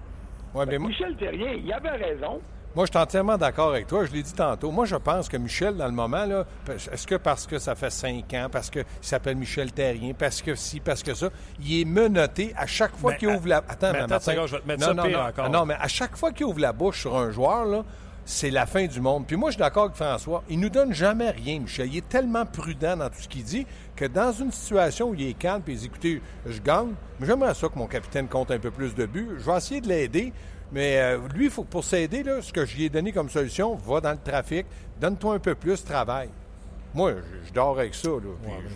[0.53, 2.41] ouais, mais moi, Michel Terrien, il avait raison.
[2.77, 4.05] Moi, je suis entièrement d'accord avec toi.
[4.05, 4.69] Je l'ai dit tantôt.
[4.69, 7.89] Moi, je pense que Michel, dans le moment, là, est-ce que parce que ça fait
[7.89, 11.85] cinq ans, parce qu'il s'appelle Michel Terrien, parce que si, parce que ça, il est
[11.85, 13.63] menotté à chaque fois qu'il ouvre la.
[13.67, 15.49] Attends, mais attends seconde, je vais te mettre non, ça non, pire non, encore.
[15.49, 17.83] Non, mais à chaque fois qu'il ouvre la bouche sur un joueur, là,
[18.25, 19.25] c'est la fin du monde.
[19.25, 20.43] Puis moi, je suis d'accord avec François.
[20.47, 21.87] Il nous donne jamais rien, Michel.
[21.91, 25.27] Il est tellement prudent dans tout ce qu'il dit que dans une situation où il
[25.27, 28.51] est calme, puis il dit écoutez, je gagne, mais j'aimerais ça que mon capitaine compte
[28.51, 29.29] un peu plus de buts.
[29.39, 30.31] Je vais essayer de l'aider.
[30.71, 34.01] Mais euh, lui, faut, pour s'aider, ce que je lui ai donné comme solution, va
[34.01, 34.65] dans le trafic,
[34.99, 36.29] donne-toi un peu plus, travaille.
[36.93, 38.09] Moi, je, je dors avec ça.
[38.09, 38.15] Là,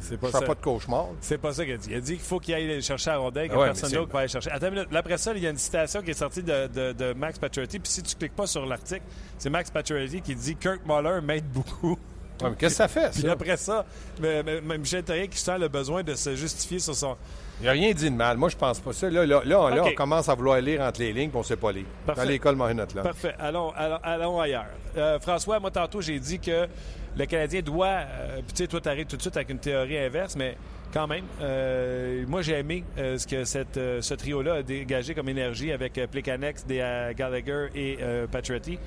[0.04, 0.42] je ne fais ça.
[0.42, 1.08] pas de cauchemar.
[1.22, 1.90] C'est pas ça qu'il a dit.
[1.90, 3.92] Il a dit qu'il faut qu'il aille chercher à rondelle, qu'il n'y a Ouais, personne
[3.92, 4.52] d'autre qui va aller chercher.
[4.52, 4.90] Attends une minute.
[4.94, 7.80] Après ça, il y a une citation qui est sortie de, de- de Max Pacioretty.
[7.80, 9.02] Puis si tu cliques pas sur l'article,
[9.38, 11.98] c'est Max Pacioretty qui dit Kirk Muller m'aide beaucoup.
[12.44, 13.32] Ouais, mais qu'est-ce que ça fait, Puis ça?
[13.32, 13.86] après ça,
[14.22, 17.16] mais- mais- Michel Terrien qui sent le besoin de se justifier sur son.
[17.60, 18.38] Il n'a rien dit de mal.
[18.38, 19.08] Moi, je pense pas ça.
[19.10, 21.56] Là, là, là, on commence à vouloir lire entre les lignes, puis on ne sait
[21.58, 21.86] pas lire.
[22.06, 22.22] Parfait.
[22.24, 23.04] Dans l'école Marinette, là.
[23.04, 23.36] Parfait.
[23.40, 24.66] Allons, allons, allons ailleurs.
[24.98, 26.66] Euh, François, moi, tantôt, j'ai dit que
[27.16, 27.88] le Canadien doit.
[27.88, 30.58] euh, tu sais, toi, tu arrives tout de suite avec une théorie inverse, mais
[30.92, 35.30] quand même, euh, moi, j'ai aimé euh, ce que cette, ce trio-là a dégagé comme
[35.30, 38.00] énergie avec Plekanex, Gallagher et.
[38.02, 38.78] Ils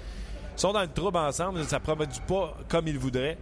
[0.56, 1.62] sont dans le trouble ensemble.
[1.64, 3.36] Ça ne promet pas comme ils voudraient.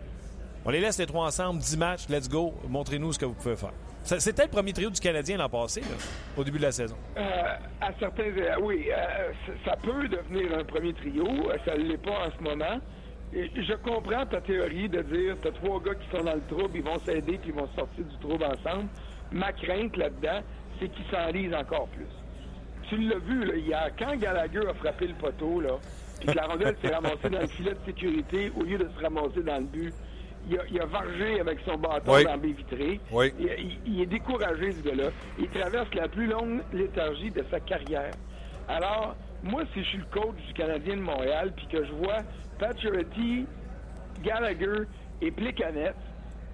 [0.65, 2.55] On les laisse les trois ensemble, 10 matchs, let's go.
[2.69, 3.73] Montrez-nous ce que vous pouvez faire.
[4.05, 5.81] C'était le premier trio du Canadien l'an passé,
[6.37, 6.97] au début de la saison.
[7.17, 7.21] Euh,
[7.81, 9.33] à certains, euh, oui, euh,
[9.65, 11.25] ça peut devenir un premier trio.
[11.27, 12.81] euh, Ça ne l'est pas en ce moment.
[13.33, 16.71] Je comprends ta théorie de dire tu as trois gars qui sont dans le trouble,
[16.77, 18.89] ils vont s'aider puis ils vont sortir du trouble ensemble.
[19.31, 20.41] Ma crainte là-dedans,
[20.79, 22.07] c'est qu'ils s'enlisent encore plus.
[22.89, 25.77] Tu l'as vu hier, quand Gallagher a frappé le poteau, là,
[26.23, 29.03] puis que la rondelle s'est ramassée dans le filet de sécurité au lieu de se
[29.03, 29.93] ramasser dans le but,
[30.49, 32.25] il a, il a vargé avec son bâton Oui.
[32.25, 33.01] dans le baie vitrée.
[33.13, 33.33] Oui.
[33.39, 35.11] Il, il- il est découragé, ce gars-là.
[35.39, 38.13] Il traverse la plus longue léthargie de sa carrière.
[38.69, 42.19] Alors, moi, si je suis le coach du Canadien de Montréal, puis que je vois
[42.59, 43.47] Pacioretty,
[44.23, 44.85] Gallagher
[45.21, 45.95] et Plekanec,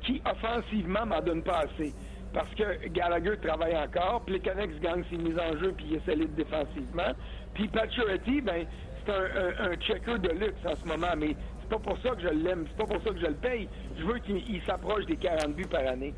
[0.02, 1.92] qui offensivement m'en donnent pas assez.
[2.32, 6.34] Parce que Gallagher travaille encore, Plekanec gagne ses mises en jeu, puis il est solide
[6.34, 7.12] défensivement.
[7.54, 8.66] Puis Pacioretty, ben,
[9.08, 9.24] un,
[9.66, 12.28] un- un checker de luxe en ce moment, mais c'est pas pour ça que je
[12.28, 13.68] l'aime, c'est pas pour ça que je le paye.
[13.96, 16.14] Je veux qu'il il s'approche des 40 buts par année.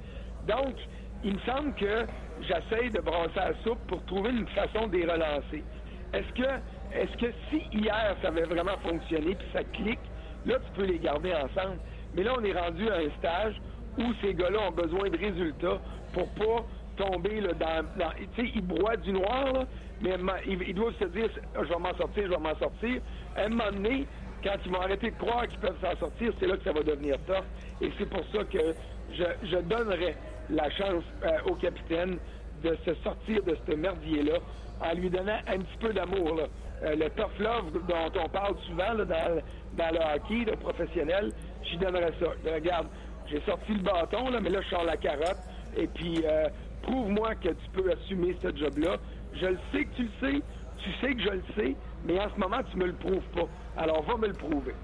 [0.46, 0.76] Donc,
[1.22, 2.07] il me semble que
[2.40, 5.64] j'essaye de brasser la soupe pour trouver une façon de les relancer.
[6.12, 6.48] Est-ce que,
[6.92, 10.00] est-ce que si hier ça avait vraiment fonctionné puis ça clique,
[10.46, 11.79] là tu peux les garder ensemble.
[12.14, 13.55] Mais là on est rendu à un stage
[13.98, 15.81] où ces gars-là ont besoin de résultats
[16.12, 16.64] pour pas
[16.96, 19.66] tomber dans, dans- tu sais ils broient du noir là,
[20.00, 23.00] mais ma- ils, doivent se dire je vais m'en sortir, je vais m'en sortir.
[23.36, 24.06] À un moment donné,
[24.42, 26.82] quand ils vont arrêter de croire qu'ils peuvent s'en sortir, c'est là que ça va
[26.82, 27.44] devenir tough.
[27.80, 28.74] Et c'est pour ça que
[29.12, 30.16] je, je donnerais
[30.48, 32.18] la chance euh, au capitaine
[32.62, 34.38] de se sortir de ce merdier-là
[34.80, 36.40] en lui donnant un petit peu d'amour.
[36.82, 41.32] Euh, le tough love dont on parle souvent dans, le hockey le professionnel,
[41.62, 42.52] j'y donnerais ça.
[42.54, 42.88] Regarde,
[43.26, 45.38] j'ai sorti le bâton, mais là, je sors la carotte.
[45.76, 46.48] Et puis, euh,
[46.82, 48.96] prouve-moi que tu peux assumer ce job-là.
[49.34, 50.42] Je le sais que tu le sais,
[50.78, 53.48] tu sais que je le sais, mais en ce moment, tu me le prouves pas.
[53.76, 54.74] Alors, va me le prouver.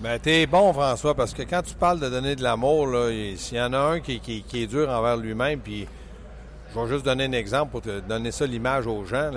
[0.00, 2.88] Ben, t'es bon, François, parce que quand tu parles de donner de l'amour,
[3.36, 5.88] s'il y en a un qui, est dur envers lui-même, puis
[6.72, 9.30] je vais juste donner un exemple pour te donner ça l'image aux gens.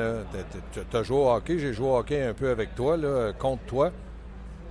[0.72, 2.96] Tu as joué au hockey, j'ai joué au hockey un peu avec toi,
[3.40, 3.92] contre toi.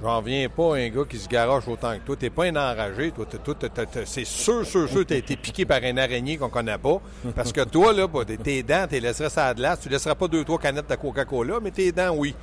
[0.02, 2.16] J'en viens pas à un gars qui se garoche autant que toi.
[2.18, 3.26] T'es pas un enragé, toi.
[3.30, 6.48] T'es- t'es- t'es- t'es- c'est sûr, sûr, sûr, t'as été piqué par une araignée qu'on
[6.48, 7.00] connaît pas.
[7.36, 9.80] Parce que toi, là, bah, tes- tes dents, tu les laisserais ça à glace.
[9.82, 12.34] Tu laisseras pas deux, trois canettes de Coca-Cola, mais tes dents, oui.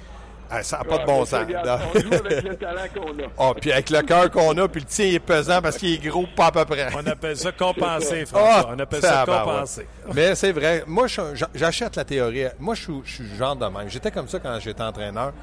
[0.50, 1.40] Ah, ça n'a pas de bon sens.
[1.46, 3.28] regarde, on joue avec le talent qu'on a.
[3.38, 5.94] Ah, puis avec le cœur qu'on a, puis le tien il est pesant parce qu'il
[5.96, 6.88] est gros, pas à peu près.
[6.96, 8.68] On appelle ça compenser, François.
[8.70, 9.56] Ah, On appelle ça tabarouette.
[9.56, 9.88] compenser.
[10.14, 10.84] Mais c'est vrai.
[10.88, 11.08] Moi,
[11.54, 12.46] j'achète la théorie.
[12.60, 13.90] Moi, je suis, je suis le genre de même.
[13.90, 15.34] J'étais comme ça quand j'étais entraîneur.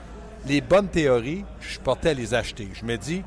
[0.47, 2.69] Les bonnes théories, je portais à les acheter.
[2.75, 3.23] Je me dis,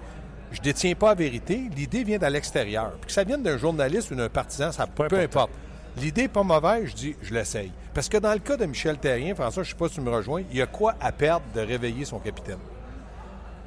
[0.52, 1.62] je détiens pas la vérité.
[1.76, 2.92] L'idée vient de l'extérieur.
[3.02, 5.24] Puis que ça vienne d'un journaliste ou d'un partisan, ça peu, important.
[5.24, 5.52] importe.
[5.98, 7.72] L'idée n'est pas mauvaise, je dis, je l'essaye.
[7.94, 10.02] Parce que dans le cas de Michel Terrien, François, je ne sais pas si tu
[10.02, 12.60] me rejoins, il y a quoi à perdre de réveiller son capitaine?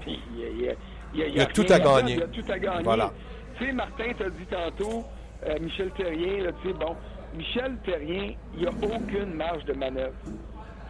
[0.02, 0.74] Puis, il y a, il y a-
[1.12, 2.12] il y a- il y Il y a a tout à gagner.
[2.14, 2.84] Il y a tout à gagner.
[2.84, 3.12] Voilà.
[3.58, 5.04] Tu sais, Martin t'a dit tantôt,
[5.44, 6.94] euh, Michel Terrien, tu sais, bon,
[7.36, 10.14] Michel Terrien, il n'y a aucune marge de manœuvre.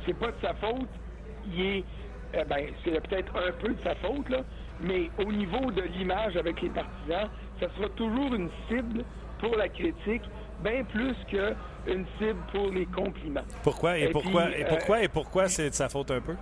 [0.05, 0.89] C'est pas de sa faute.
[1.55, 1.85] Il est,
[2.35, 4.39] euh, ben, c'est peut-être un peu de sa faute, là,
[4.81, 7.29] mais au niveau de l'image avec les partisans,
[7.61, 9.05] ça sera toujours une cible
[9.39, 10.23] pour la critique,
[10.63, 13.45] bien plus qu'une cible pour les compliments.
[13.63, 16.21] Pourquoi et, Et pourquoi puis, et euh, pourquoi et pourquoi c'est de sa faute un
[16.21, 16.35] peu?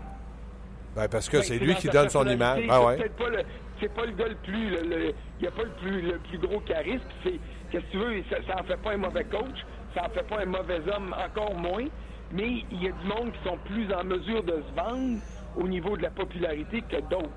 [0.97, 2.65] Ben, parce que Ben, c'est lui qui donne son image.
[2.69, 2.97] Ah C'est ouais.
[2.97, 3.43] peut-être pas le,
[3.81, 6.39] c'est pas le gars le plus, le, le- il a pas le plus, le plus
[6.39, 7.05] gros charisme.
[7.23, 7.39] C'est,
[7.71, 10.27] qu'est-ce que tu veux, ça, ça en fait pas un mauvais coach, ça en fait
[10.27, 11.85] pas un mauvais homme, encore moins.
[12.33, 15.21] Mais il y a du monde qui sont plus en mesure de se vendre
[15.57, 17.31] au niveau de la popularité que d'autres.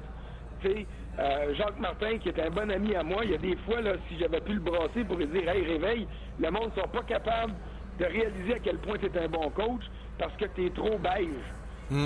[0.61, 0.85] Tu sais,
[1.19, 3.81] euh, Jacques Martin, qui est un bon ami à moi, il y a des fois,
[3.81, 6.07] là, si j'avais pu le brasser pour lui dire Hey, réveille,
[6.39, 7.53] le monde ne sont pas capables
[7.99, 9.83] de réaliser à quel point tu es un bon coach
[10.17, 11.27] parce que tu es trop beige.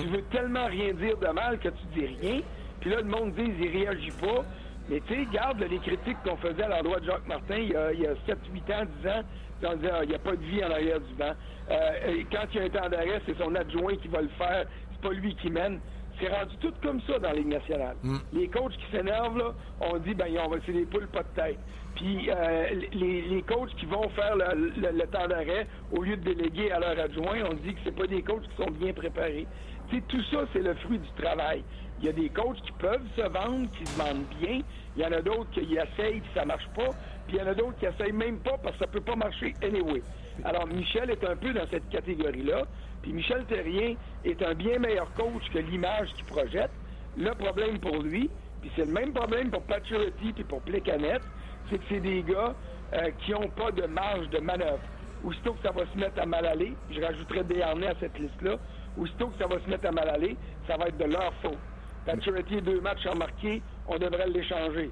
[0.01, 2.41] Tu veux tellement rien dire de mal que tu dis rien.
[2.79, 4.43] Puis là, le monde dit il réagit pas.
[4.89, 7.69] Mais tu sais, garde là, les critiques qu'on faisait à l'endroit de Jacques Martin il
[7.69, 9.21] y a, il y a 7, 8 ans, 10 ans.
[9.63, 11.33] On disait, Ah, il n'y a pas de vie en arrière du banc.
[11.71, 14.29] Euh, et quand il y a un temps d'arrêt, c'est son adjoint qui va le
[14.37, 14.65] faire.
[14.91, 15.79] C'est pas lui qui mène.
[16.19, 17.95] C'est rendu tout comme ça dans la Ligue nationale.
[18.33, 21.41] Les coachs qui s'énervent, là, on dit, ben, on va c'est des poules pas de
[21.41, 21.59] tête.
[21.95, 26.17] Puis euh, les, les coachs qui vont faire le, le- le temps d'arrêt, au lieu
[26.17, 28.93] de déléguer à leur adjoint, on dit que c'est pas des coachs qui sont bien
[28.93, 29.47] préparés.
[29.89, 31.63] Tu sais, tout ça, c'est le fruit du travail.
[31.99, 34.59] Il y a des coachs qui peuvent se vendre, qui se vendent bien.
[34.97, 36.89] Il y en a d'autres qui essayent, puis ça marche pas.
[37.27, 39.15] Puis il y en a d'autres qui essayent même pas parce que ça peut pas
[39.15, 40.01] marcher anyway.
[40.43, 42.63] Alors, Michel est un peu dans cette catégorie-là.
[43.05, 46.71] Puis Michel Terrien est un bien meilleur coach que l'image qu'il projette.
[47.15, 51.21] Le problème pour lui, puis c'est le même problème pour Paturity puis pour Plecanet,
[51.69, 52.55] c'est que c'est des gars
[52.93, 54.81] euh, qui n'ont pas de marge de manœuvre.
[55.23, 58.57] Aussitôt que ça va se mettre à mal aller, je rajouterai Desharnais à cette liste-là,
[58.97, 61.59] aussitôt que ça va se mettre à mal aller, ça va être de leur faute.
[62.07, 64.89] Paturity, deux matchs en marqué, on devrait l'échanger.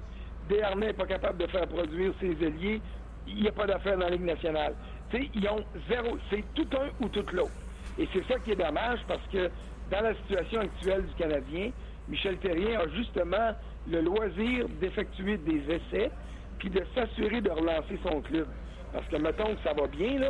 [0.48, 2.80] Desharnais n'est pas capable de faire produire ses ailiers,
[3.26, 4.76] il n'y a pas d'affaire dans la Ligue nationale.
[5.10, 6.16] Tu sais, ils ont zéro.
[6.30, 7.63] C'est tout un ou tout l'autre.
[7.98, 9.50] Et c'est ça qui est dommage parce que
[9.90, 11.70] dans la situation actuelle du Canadien,
[12.08, 13.52] Michel Terrien a justement
[13.88, 16.10] le loisir d'effectuer des essais
[16.58, 18.46] puis de s'assurer de relancer son club.
[18.92, 20.28] Parce que mettons que ça va bien, là.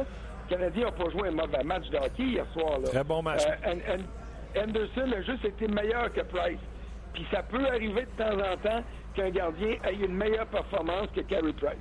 [0.50, 2.79] Le Canadien n'a pas joué un mauvais match de hockey hier soir.
[2.81, 2.88] Là.
[2.88, 3.42] Très bon match.
[3.46, 6.59] Euh, An- An- Anderson a juste été meilleur que Price.
[7.14, 8.83] Puis ça peut arriver de temps en temps
[9.14, 11.79] qu'un gardien ait une meilleure performance que Carey Price.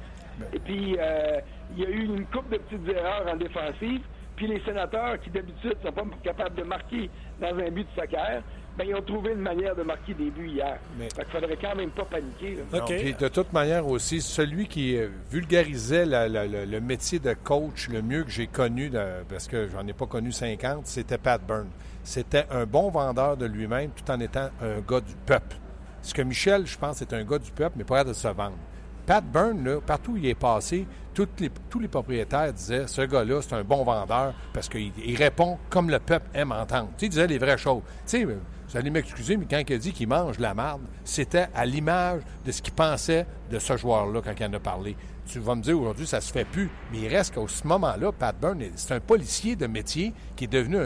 [0.53, 1.39] Et puis, euh,
[1.75, 4.01] il y a eu une coupe de petites erreurs en défensive.
[4.35, 8.41] Puis les sénateurs, qui d'habitude sont pas capables de marquer dans un but de soccer,
[8.75, 10.77] ben, ils ont trouvé une manière de marquer des buts hier.
[10.97, 12.55] Mais- Fait qu'il faudrait quand même pas paniquer.
[12.71, 12.81] là.
[12.87, 17.33] Puis de toute manière aussi, celui qui euh, vulgarisait la- la- la- le métier de
[17.33, 21.19] coach le mieux que j'ai connu, de- parce que j'en ai pas connu 50, c'était
[21.19, 21.69] Pat Byrne.
[22.03, 25.57] C'était un bon vendeur de lui-même tout en étant un gars du peuple.
[26.01, 28.57] Ce que Michel, je pense, est un gars du peuple, mais pas de se vendre.
[29.05, 33.53] Pat Byrne, là, partout où il est passé, tous les propriétaires disaient ce gars-là, c'est
[33.55, 36.89] un bon vendeur parce qu'il il répond comme le peuple aime entendre.
[37.01, 37.81] Il disait les vraies choses.
[38.11, 42.21] Vous allez m'excuser, mais quand il a dit qu'il mange la marde, c'était à l'image
[42.43, 44.95] de ce qu'il pensait de ce joueur-là quand il en a parlé.
[45.27, 48.11] Tu vas me dire aujourd'hui, ça se fait plus, mais il reste qu'au ce moment-là,
[48.11, 50.77] Pat Byrne, c'est un policier de métier qui est devenu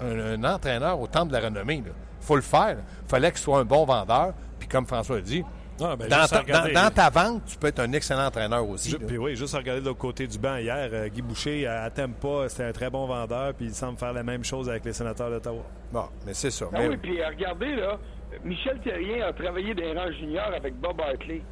[0.00, 1.82] un entraîneur au temple de la renommée.
[1.84, 2.78] Il faut le faire.
[3.04, 4.32] Il fallait qu'il soit un bon vendeur.
[4.58, 5.44] Puis comme François a dit,
[5.80, 8.26] Ah, ben, dans, ta, à regarder- dans- dans ta vente, tu peux être un excellent
[8.26, 8.96] entraîneur aussi.
[8.98, 11.82] Puis oui, juste à regarder de l'autre côté du banc hier, euh, Guy Boucher à,
[11.84, 14.84] à Tampa, c'était un très bon vendeur, puis il semble faire la même chose avec
[14.84, 15.62] les sénateurs d'Ottawa.
[15.92, 16.66] Bon, mais c'est ça.
[16.72, 17.98] Ah Mais- oui, puis euh, regardez, là,
[18.44, 21.42] Michel Terrien a travaillé des rangs juniors avec Bob Hartley.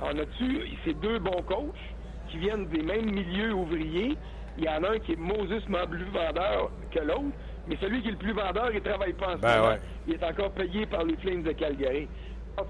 [0.00, 1.74] On a-tu ces deux bons coachs
[2.30, 4.16] qui viennent des mêmes milieux ouvriers?
[4.58, 7.30] Il y en a un qui est Mosesement plus vendeur que l'autre,
[7.68, 9.68] mais celui qui est le plus vendeur, il travaille pas en ce Ben moment.
[9.70, 9.80] ouais.
[10.08, 12.08] Il est encore payé par les Flames de Calgary.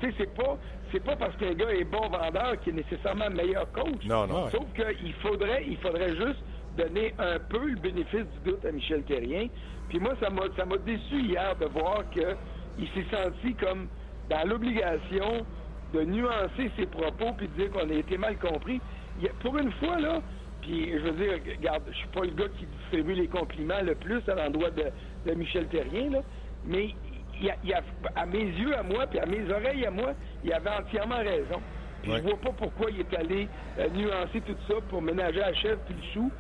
[0.00, 0.57] Tu sais, c'est pas,
[0.92, 4.05] c'est pas parce qu'un gars est bon vendeur qu'il est nécessairement meilleur coach.
[4.05, 4.48] Non, non.
[4.50, 6.42] Sauf qu'il faudrait, il faudrait juste
[6.76, 9.48] donner un peu le bénéfice du doute à Michel Terrien.
[9.88, 13.88] Puis moi, ça m'a, ça m'a déçu hier de voir qu'il s'est senti comme
[14.29, 15.44] dans l'obligation
[15.92, 18.81] de nuancer ses propos puis de dire qu'on a été mal compris.
[19.20, 20.22] Il pour une fois, là,
[20.62, 23.94] puis je veux dire, regarde, je suis pas le gars qui distribue les compliments le
[23.94, 24.85] plus à l'endroit de,
[25.26, 26.20] de Michel Terrien, là,
[26.64, 26.94] mais
[27.40, 27.83] il a, il y a-
[28.14, 31.62] à mes yeux, à moi, puis à mes oreilles, à moi, il avait entièrement raison.
[32.03, 33.48] Puis je vois pas pourquoi il est allé
[33.79, 36.33] euh, nuancer tout ça pour ménager la chef puis le chou.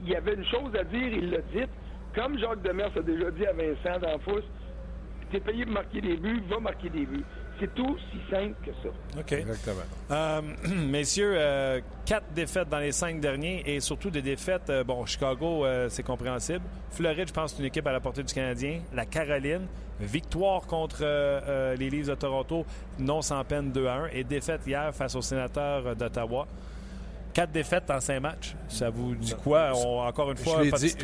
[0.00, 1.64] Il y avait une chose à dire, il l'a dit.
[2.14, 4.42] Comme Jacques Demers a déjà dit à Vincent D'Anfous,
[5.30, 7.24] t'es payé pour marquer des buts, va marquer des buts.
[7.60, 8.88] C'est tout si simple que ça.
[9.20, 9.32] OK.
[9.32, 9.76] Exactement.
[10.10, 10.40] Euh,
[10.90, 14.68] messieurs, euh, quatre défaites dans les cinq derniers et surtout des défaites.
[14.70, 16.62] euh, bon, Chicago, euh, c'est compréhensible.
[16.90, 18.80] Floride, je pense, c'est une équipe à la portée du Canadien.
[18.92, 19.66] La Caroline,
[20.00, 22.66] victoire contre euh, euh, les Leafs de Toronto,
[22.98, 24.06] non sans peine 2 à 1.
[24.12, 26.46] Et défaite hier face aux sénateurs d'Ottawa.
[27.32, 28.54] Quatre défaites en cinq matchs.
[28.68, 29.72] Ça vous dit quoi?
[29.74, 30.94] On- encore une fois, l'ai dit,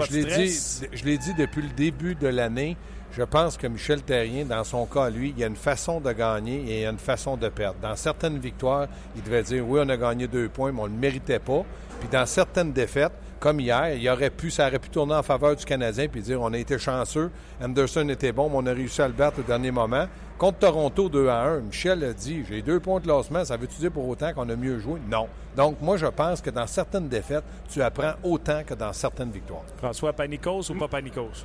[0.93, 2.77] je l'ai dit depuis le début de l'année.
[3.13, 6.13] Je pense que Michel Terrien, dans son cas, lui, il y a une façon de
[6.13, 7.81] gagner et il y a une façon de perdre.
[7.83, 10.93] Dans certaines victoires, il devait dire oui, on a gagné deux points, mais on ne
[10.93, 11.65] le méritait pas.
[11.99, 15.57] Puis dans certaines défaites, comme hier, il aurait pu, ça aurait pu tourner en faveur
[15.57, 19.03] du Canadien puis dire on a été chanceux, Anderson était bon, mais on a réussi
[19.03, 20.07] à le battre au dernier moment.
[20.39, 23.81] Contre Toronto 2 à 1, Michel a dit j'ai deux points de classement, ça veut-tu
[23.81, 25.01] dire pour autant qu'on a mieux joué?
[25.11, 25.27] Non.
[25.57, 29.65] Donc moi je pense que dans certaines défaites, tu apprends autant que dans certaines victoires.
[29.79, 31.45] François, panicos ou pas panicos?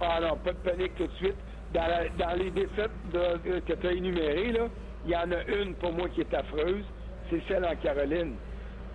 [0.00, 1.36] Ah non, pas de panique tout de suite.
[1.72, 4.52] Dans, les défaites que tu as énumérées,
[5.04, 6.84] il y en a une pour moi qui est affreuse,
[7.28, 8.34] c'est celle en Caroline.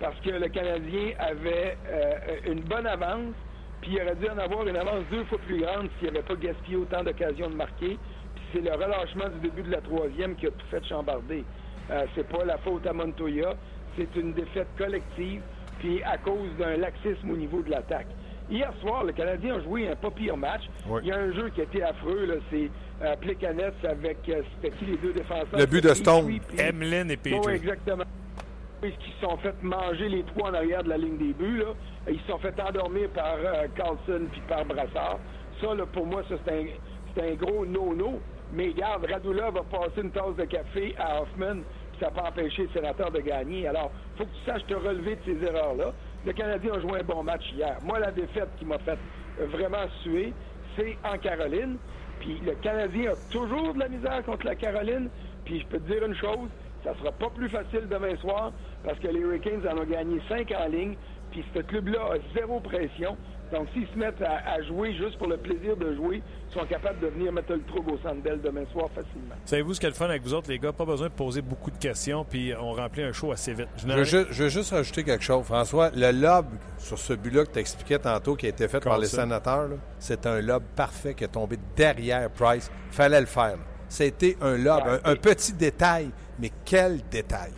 [0.00, 3.34] Parce que le Canadien avait euh, une bonne avance,
[3.80, 6.34] puis il aurait dû en avoir une avance deux fois plus grande s'il n'avait pas
[6.34, 7.98] gaspillé autant d'occasions de marquer.
[8.34, 11.44] Puis c'est le relâchement du début de la troisième qui a tout fait chambarder.
[11.90, 13.54] Euh, c'est pas la faute à Montoya,
[13.96, 15.40] c'est une défaite collective,
[15.78, 18.08] puis à cause d'un laxisme au niveau de l'attaque.
[18.48, 20.62] Hier soir, le Canadien a joué un pas pire match.
[20.88, 21.00] Oui.
[21.02, 22.26] Il y a un jeu qui a été affreux.
[22.26, 22.70] là, C'est
[23.02, 25.58] euh, Plekanec avec euh, c'était qui les deux défenseurs?
[25.58, 26.38] Le but de Stone.
[26.58, 27.54] Emeline et Oui, Petrie.
[27.54, 28.04] exactement.
[28.82, 31.58] Ils se sont fait manger les trois en arrière de la ligne des buts.
[31.58, 31.72] Là.
[32.08, 35.18] Ils se sont fait endormir par euh, Carlson puis par Brassard.
[35.60, 36.64] Ça, là, pour moi, ça, c'est un,
[37.14, 38.20] c'est un gros no-no.
[38.52, 42.62] Mais regarde, Radula va passer une tasse de café à Hoffman puis ça peut empêcher
[42.64, 43.66] le sénateur de gagner.
[43.66, 45.92] Alors, faut que tu saches te relever de ces erreurs-là.
[46.26, 47.78] Le Canadien a joué un bon match hier.
[47.84, 48.98] Moi, la défaite qui m'a fait
[49.38, 50.32] vraiment suer,
[50.76, 51.76] c'est en Caroline.
[52.18, 55.08] Puis le Canadien a toujours de la misère contre la Caroline.
[55.44, 56.48] Puis je peux te dire une chose,
[56.82, 58.50] ça sera pas plus facile demain soir
[58.82, 60.96] parce que les Hurricanes en ont gagné 5 en ligne.
[61.30, 63.16] Puis ce club-là a zéro pression.
[63.52, 66.66] Donc s'ils se mettent à, à jouer juste pour le plaisir de jouer, ils sont
[66.66, 69.34] capables de venir mettre le trouble au centre belle demain soir facilement.
[69.44, 70.72] Savez-vous ce qui est le fun avec vous autres, les gars?
[70.72, 73.68] Pas besoin de poser beaucoup de questions, puis on remplit un show assez vite.
[73.78, 75.44] Je veux, ju- je veux juste rajouter quelque chose.
[75.44, 76.46] François, le lob
[76.78, 80.26] sur ce but-là que tu expliquais tantôt qui a été fait par les sénateurs, c'est
[80.26, 82.70] un lob parfait qui est tombé derrière Price.
[82.90, 83.56] fallait le faire.
[83.88, 87.52] C'était un lob, Ouais, un, un et- petit détail, mais quel détail.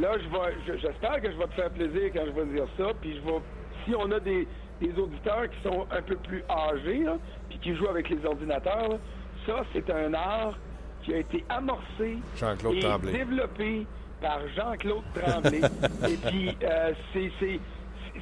[0.00, 2.66] Là, je vais, je- j'espère que je vais te faire plaisir quand je vais dire
[2.78, 2.86] ça.
[3.00, 3.38] Puis je vais,
[3.84, 4.48] si on a des,
[4.80, 7.16] des auditeurs qui sont un peu plus âgés, là,
[7.48, 8.98] puis qui jouent avec les ordinateurs, là,
[9.46, 10.58] ça, c'est un art
[11.02, 13.12] qui a été amorcé et Tremblay.
[13.12, 13.86] développé
[14.20, 15.60] par Jean-Claude Tremblay.
[16.08, 17.60] et puis, euh, c'est, c'est,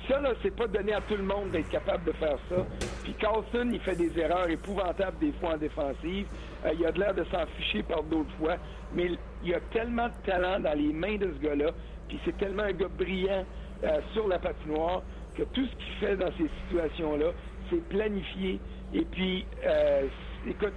[0.09, 2.57] ça, là, c'est pas donné à tout le monde d'être capable de faire ça.
[3.05, 6.27] Puis Carlson, il fait des erreurs épouvantables des fois en défensive.
[6.65, 8.57] Euh, il a de l'air de s'en ficher par d'autres fois.
[8.95, 9.11] Mais
[9.45, 11.71] il y a tellement de talent dans les mains de ce gars-là.
[12.09, 13.45] Puis c'est tellement un gars brillant
[13.85, 15.03] euh, sur la patinoire
[15.37, 17.27] que tout ce qu'il fait dans ces situations-là,
[17.71, 18.61] c'est planifié.
[18.95, 20.07] Et puis, euh,
[20.49, 20.73] écoute,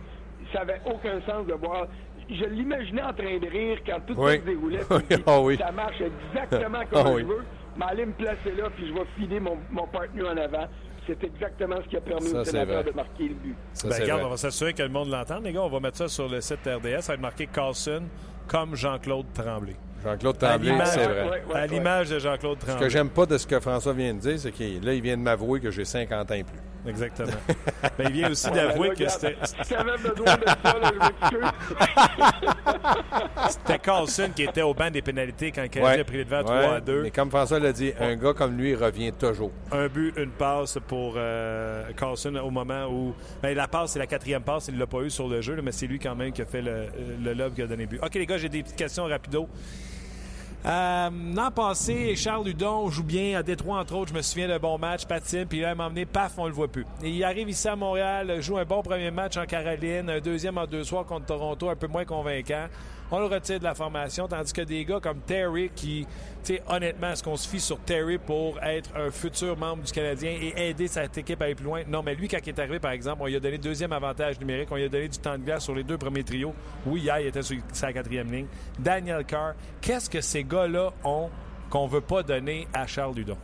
[0.54, 1.88] ça avait aucun sens de voir.
[2.30, 4.38] Je l'imaginais en train de rire quand tout Oui.
[4.40, 4.80] se déroulait.
[5.10, 5.58] Puis ah oui.
[5.58, 7.44] Ça marche exactement comme Ah je veux.
[7.78, 10.66] Mais aller me placer là, puis je vais filer mon, mon partenaire en avant.
[11.06, 13.56] C'est exactement ce qui a permis Ça, au sénateur de marquer le but.
[13.74, 14.28] Ça, Ben, regarde, vrai.
[14.28, 15.62] on va s'assurer que le monde l'entende, les gars.
[15.62, 17.02] On va mettre ça sur le site RDS.
[17.02, 18.04] Ça va être marqué Carlson
[18.48, 19.76] comme Jean-Claude Tremblay.
[20.06, 21.24] Jean-Claude À Tremblay, l'image- c'est vrai.
[21.24, 21.68] ouais, ouais, à ouais.
[21.68, 22.90] l'image de Jean-Claude Ce que Tremblay.
[22.90, 25.22] j'aime pas de ce que François vient de dire, c'est qu'il là, il vient de
[25.24, 26.60] m'avouer que j'ai 50 ans et plus.
[26.88, 27.32] Exactement.
[27.98, 31.00] ben, il vient aussi Ouais, d'avouer que c'était Si t'avais besoin de ça, là, je
[31.00, 31.52] m'excuse.
[33.50, 36.44] c'était Carlson qui était au banc des pénalités quand le Canadien a pris les devants
[36.44, 37.02] 3 Ouais, à 2.
[37.02, 39.52] Mais comme François l'a dit, un gars comme lui, il revient toujours.
[39.72, 43.16] Un but, une passe pour euh, Carlson au moment où.
[43.42, 44.68] Ben, la passe, c'est la quatrième passe.
[44.68, 46.42] Il ne l'a pas eu sur le jeu, là, mais c'est lui quand même qui
[46.42, 46.86] a fait le,
[47.24, 48.00] le lob qui a donné le but.
[48.04, 49.48] OK, les gars, j'ai des petites questions rapido.
[50.66, 54.10] Euh, L'an passé, Charles Hudon joue bien à Détroit, entre autres.
[54.10, 56.54] Je me souviens d'un bon match, patine, puis là, il m'a emmené, paf, on le
[56.54, 56.86] voit plus.
[57.04, 60.66] Il arrive ici à Montréal, joue un bon premier match en Caroline, un deuxième en
[60.66, 62.66] deux soirs contre Toronto, un peu moins convaincant.
[63.12, 66.08] On le retire de la formation, tandis que des gars comme Terry, qui,
[66.44, 69.92] tu sais, honnêtement, est-ce qu'on se fie sur Terry pour être un futur membre du
[69.92, 71.84] Canadien et aider cette équipe à aller plus loin?
[71.88, 74.40] Non, mais lui, quand il est arrivé, par exemple, on lui a donné deuxième avantage
[74.40, 76.54] numérique, on lui a donné du temps de glace sur les deux premiers trios.
[76.86, 78.48] Oui, hier, il était sur sa quatrième ligne.
[78.80, 81.30] Daniel Carr, qu'est-ce que ces gars-là ont
[81.70, 83.38] qu'on veut pas donner à Charles Ludon?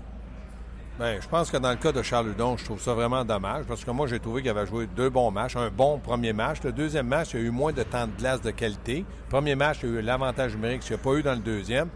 [1.01, 3.65] Ben, je pense que dans le cas de Charles Hudon, je trouve ça vraiment dommage
[3.65, 5.55] parce que moi, j'ai trouvé qu'il avait joué deux bons matchs.
[5.55, 6.59] Un bon premier match.
[6.63, 9.03] Le deuxième match, il y a eu moins de temps de glace de qualité.
[9.27, 11.39] Premier match, il y a eu l'avantage numérique qu'il n'y a pas eu dans le
[11.39, 11.89] deuxième.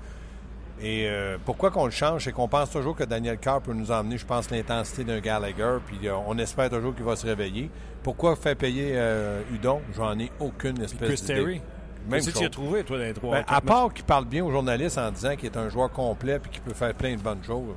[0.81, 3.91] Et euh, pourquoi qu'on le change, c'est qu'on pense toujours que Daniel Carr peut nous
[3.91, 7.69] emmener, je pense, l'intensité d'un Gallagher, puis euh, on espère toujours qu'il va se réveiller.
[8.01, 9.81] Pourquoi faire payer euh, Hudon?
[9.95, 11.23] J'en ai aucune espèce.
[11.23, 11.61] Terry.
[12.09, 12.33] Même chose.
[12.33, 13.35] tu as trouvé, toi, dans les trois?
[13.37, 16.39] Ben, à part qu'il parle bien aux journalistes en disant qu'il est un joueur complet
[16.43, 17.75] et qu'il peut faire plein de bonnes choses.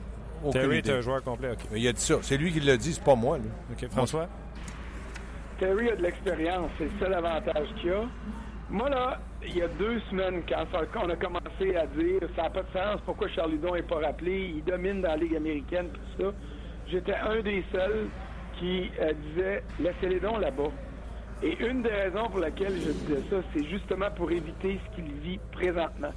[0.53, 1.61] Terry est un joueur complet, OK.
[1.72, 2.16] Mais il a dit ça.
[2.22, 3.38] C'est lui qui l'a dit, c'est pas moi.
[3.38, 3.44] là.
[3.72, 4.29] OK, François?
[5.59, 8.05] Terry a de l'expérience, c'est le seul avantage qu'il a.
[8.70, 10.64] Moi, là, il y a deux semaines, quand,
[11.03, 13.98] on a commencé à dire ça n'a pas de sens, pourquoi Charles Hudon n'est pas
[13.98, 16.33] rappelé, il domine dans la Ligue américaine, tout ça,
[16.87, 18.09] j'étais un des seuls
[18.59, 20.70] qui euh, disait laissez-les donc là-bas.
[21.42, 25.12] Et une des raisons pour laquelle je disais ça, c'est justement pour éviter ce qu'il
[25.12, 26.12] vit présentement.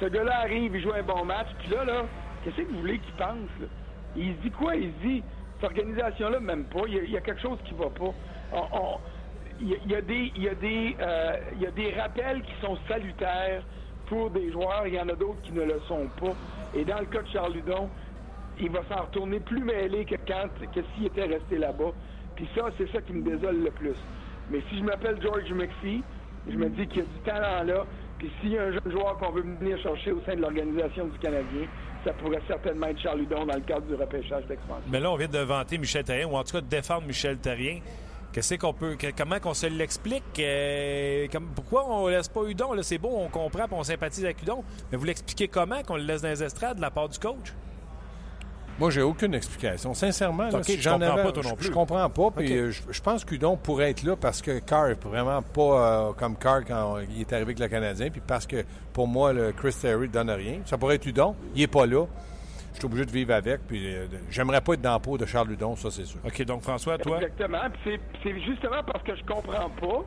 [0.00, 2.02] Ce gars-là arrive, il joue un bon match, puis là, là,
[2.42, 3.48] qu'est-ce que vous voulez qu'il pense?
[4.16, 4.76] Il se dit quoi?
[4.76, 5.22] Il se dit,
[5.60, 8.12] cette organisation-là, même pas, il y, a, il y a quelque chose qui va pas.
[9.60, 10.00] Il, y a,
[11.70, 13.62] des, rappels qui sont salutaires
[14.06, 16.34] pour des joueurs, il y en a d'autres qui ne le sont pas.
[16.74, 17.88] Et dans le cas de Charles Ludon,
[18.60, 21.92] il va s'en retourner plus mêlé que quand que s'il était resté là-bas.
[22.34, 23.96] Puis ça, c'est ça qui me désole le plus.
[24.50, 26.02] Mais si je m'appelle George McPhee,
[26.48, 27.86] je me dis qu'il y a du talent là.
[28.18, 31.06] Puis s'il y a un jeune joueur qu'on veut venir chercher au sein de l'organisation
[31.06, 31.66] du Canadien,
[32.04, 34.84] ça pourrait certainement être Charles Hudon dans le cadre du repêchage d'expansion.
[34.90, 37.38] Mais là, on vient de vanter Michel Terrien, ou en tout cas de défendre Michel
[37.38, 37.80] Terrien.
[38.32, 38.94] Qu'est-ce qu'on peut.
[38.96, 40.22] que- comment qu'on se l'explique?
[40.38, 42.70] euh, pourquoi on laisse pas Udon?
[42.82, 44.64] C'est beau, on comprend on sympathise avec Udon.
[44.90, 47.52] Mais vous l'expliquez comment qu'on le laisse dans les estrades de la part du coach?
[48.78, 49.94] Moi, j'ai aucune explication.
[49.94, 51.66] Sincèrement, là, Ok, si tu j'en comprends avais, pas, toi non je- plus.
[51.66, 52.30] je comprends pas.
[52.36, 56.08] Puis euh, je, je pense qu'Udon pourrait être là parce que Carr est vraiment pas
[56.08, 58.10] euh, comme Carr quand il est arrivé avec le Canadien.
[58.10, 60.60] Puis parce que pour moi, le Chris Terry ne donne rien.
[60.64, 61.36] Ça pourrait être Udon.
[61.54, 62.06] Il est pas là.
[62.72, 63.60] Je suis obligé de vivre avec.
[63.68, 66.18] Puis euh, j'aimerais pas être dans la peau de Charles Udon, ça c'est sûr.
[66.24, 67.18] OK, donc François, toi?
[67.18, 67.58] Exactement.
[67.72, 70.04] Puis c'est- c'est justement parce que je comprends pas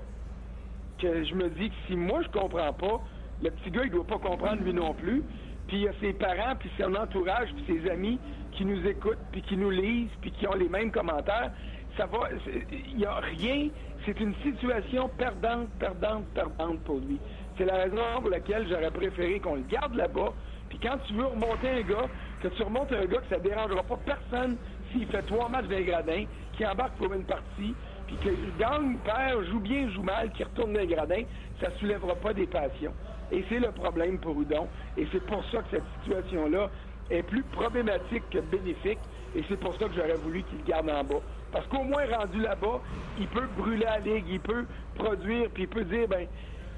[1.00, 3.00] que je me dis que si moi je comprends pas,
[3.44, 5.22] le petit gars il doit pas comprendre lui non plus.
[5.68, 8.20] Puis il y a ses parents, puis son entourage, puis ses amis
[8.56, 11.52] qui nous écoutent, puis qui nous lisent, puis qui ont les mêmes commentaires.
[11.98, 12.30] Ça va,
[12.72, 13.70] il y a rien.
[14.06, 17.20] C'est une situation perdante, perdante, perdante pour lui.
[17.58, 20.34] C'est la raison pour laquelle j'aurais préféré qu'on le garde là-bas.
[20.70, 22.08] Puis quand tu veux remonter un gars,
[22.42, 24.58] que tu remontes un gars que ça dérangera pas personne
[24.92, 26.26] s'il fait trois matchs d'un gradin,
[26.58, 27.74] qui embarque pour une partie,
[28.08, 31.24] puis qu'il gagne, perd, joue bien, joue mal, qui retourne d'un gradin,
[31.62, 32.94] ça soulèvera pas des passions.
[33.32, 34.68] Et c'est le problème pour Udon.
[34.98, 36.70] Et c'est pour ça que cette situation-là
[37.10, 39.00] est plus problématique que bénéfique.
[39.34, 41.22] Et c'est pour ça que j'aurais voulu qu'il garde en bas.
[41.52, 42.82] Parce qu'au moins rendu là-bas,
[43.18, 46.28] il peut brûler la ligue, il peut produire, puis il peut dire, ben,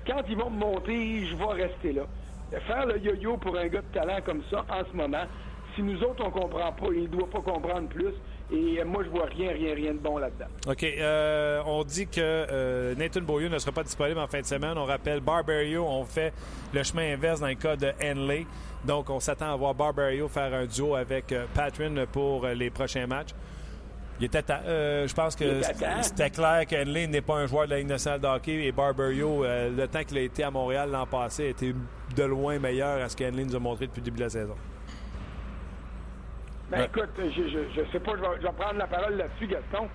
[0.06, 2.04] quand ils vont me monter, je vais rester là.
[2.66, 5.26] Faire le yo-yo pour un gars de talent comme ça en ce moment,
[5.76, 8.14] si nous autres on comprend pas, il ne doit pas comprendre plus.
[8.52, 10.46] Et euh, moi, je vois rien, rien, rien de bon là-dedans.
[10.68, 10.84] OK.
[10.84, 14.78] euh, on dit que euh, Nathan Beaulieu ne sera pas disponible en fin de semaine.
[14.78, 16.34] On rappelle, Barbario, on fait
[16.74, 18.46] le chemin inverse dans le cas de Henley.
[18.86, 23.06] Donc, on s'attend à voir Barbario faire un duo avec euh, Patrin pour les prochains
[23.06, 23.32] matchs.
[24.20, 24.44] Il était.
[24.50, 25.62] Euh, je pense que
[26.02, 29.44] c'était clair qu'Henley n'est pas un joueur de la Ligue nationale de hockey et Barbario,
[29.44, 31.76] le temps qu'il a été à Montréal l'an passé, était
[32.16, 34.56] de loin meilleur à ce qu'Henley nous a montré depuis le début de la saison.
[36.70, 36.86] Ben Ouais.
[36.86, 39.90] écoute, je, je, je sais pas, je vais, je vais prendre la parole là-dessus, Gaston.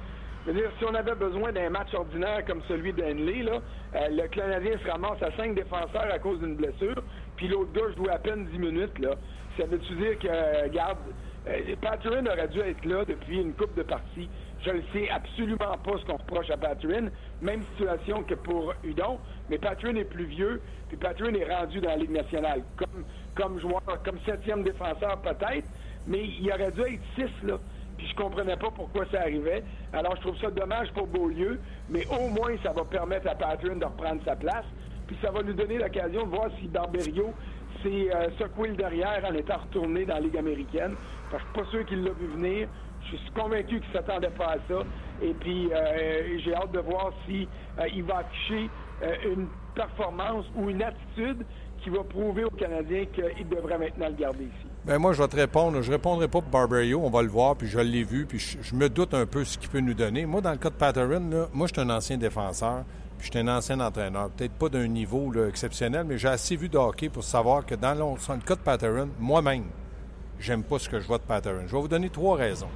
[0.44, 3.60] Je veux dire, si on avait besoin d'un match ordinaire comme celui d'Henley, là,
[3.94, 7.00] euh, le Canadien se ramasse à cinq défenseurs à cause d'une blessure,
[7.36, 9.14] puis l'autre gars joue à peine 10 minutes, là.
[9.56, 10.98] Ça veut-tu dire que, euh, regarde,
[11.46, 14.28] euh, Patrin aurait dû être là depuis une coupe de parties.
[14.64, 17.08] Je ne sais absolument pas ce qu'on reproche à Patrin.
[17.40, 19.18] Même situation que pour Udon,
[19.48, 23.04] mais Patrin est plus vieux, puis Patrin est rendu dans la Ligue nationale comme,
[23.36, 25.66] comme joueur, comme septième défenseur peut-être,
[26.06, 27.58] mais il aurait dû être six, là.
[27.96, 29.62] Puis je comprenais pas pourquoi ça arrivait.
[29.92, 33.76] Alors je trouve ça dommage pour Beaulieu, mais au moins ça va permettre à Patrin
[33.76, 34.64] de reprendre sa place.
[35.06, 37.32] Puis ça va nous donner l'occasion de voir si Barberio
[37.82, 40.94] s'est euh, secoué le derrière en étant retourné dans la Ligue américaine.
[41.30, 42.68] Parce que pas sûr qu'il l'a vu venir.
[43.10, 44.84] Je suis convaincu qu'il s'attendait pas à ça.
[45.22, 47.48] Et puis euh, j'ai hâte de voir si
[47.78, 48.70] euh, il va afficher
[49.24, 51.44] une performance ou une attitude
[51.82, 54.71] qui va prouver aux Canadiens qu'il devrait maintenant le garder ici.
[54.84, 55.80] Ben moi, je vais te répondre.
[55.80, 57.00] Je répondrai pas pour Barbario.
[57.04, 59.56] On va le voir, puis je l'ai vu, puis je, me doute un peu ce
[59.56, 60.26] qu'il peut nous donner.
[60.26, 62.82] Moi, dans le cas de Patterson, moi, je suis un ancien défenseur,
[63.16, 64.30] puis je suis un ancien entraîneur.
[64.30, 67.94] Peut-être pas d'un niveau exceptionnel, mais j'ai assez vu de hockey pour savoir que dans
[67.94, 69.66] le, le cas de Patterson, moi-même,
[70.40, 71.62] j'aime pas ce que je vois de Patterson.
[71.68, 72.70] Je vais vous donner trois raisons.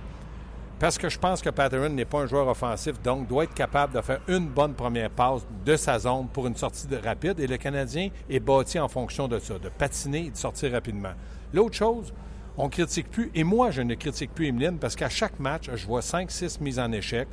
[0.79, 3.95] Parce que je pense que Patterson n'est pas un joueur offensif, donc doit être capable
[3.95, 7.41] de faire une bonne première passe de sa zone pour une sortie de- rapide.
[7.41, 11.15] Et le Canadien est bâti en fonction de ça, de patiner et de sortir rapidement.
[11.57, 12.13] L'autre chose,
[12.59, 15.87] on critique plus, et moi je ne critique plus Emeline parce qu'à chaque match, je
[15.87, 17.27] vois 5-6 mises en échec,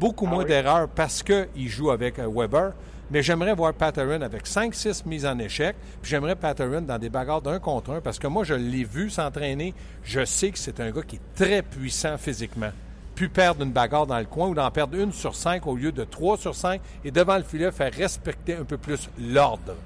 [0.00, 0.46] beaucoup moins oui?
[0.46, 2.72] d'erreurs parce qu'il joue avec euh, Weber.
[3.12, 7.40] Mais j'aimerais voir Patterson avec 5-6 mises en échec, puis j'aimerais Patterson dans des bagarres
[7.40, 9.72] d'un contre un parce que moi, je l'ai vu s'entraîner.
[10.02, 12.72] Je sais que c'est un gars qui est très puissant physiquement.
[13.14, 15.92] Puis perdre une bagarre dans le coin ou d'en perdre une sur cinq au lieu
[15.92, 19.76] de trois sur cinq et devant le filet, faire respecter un peu plus l'ordre.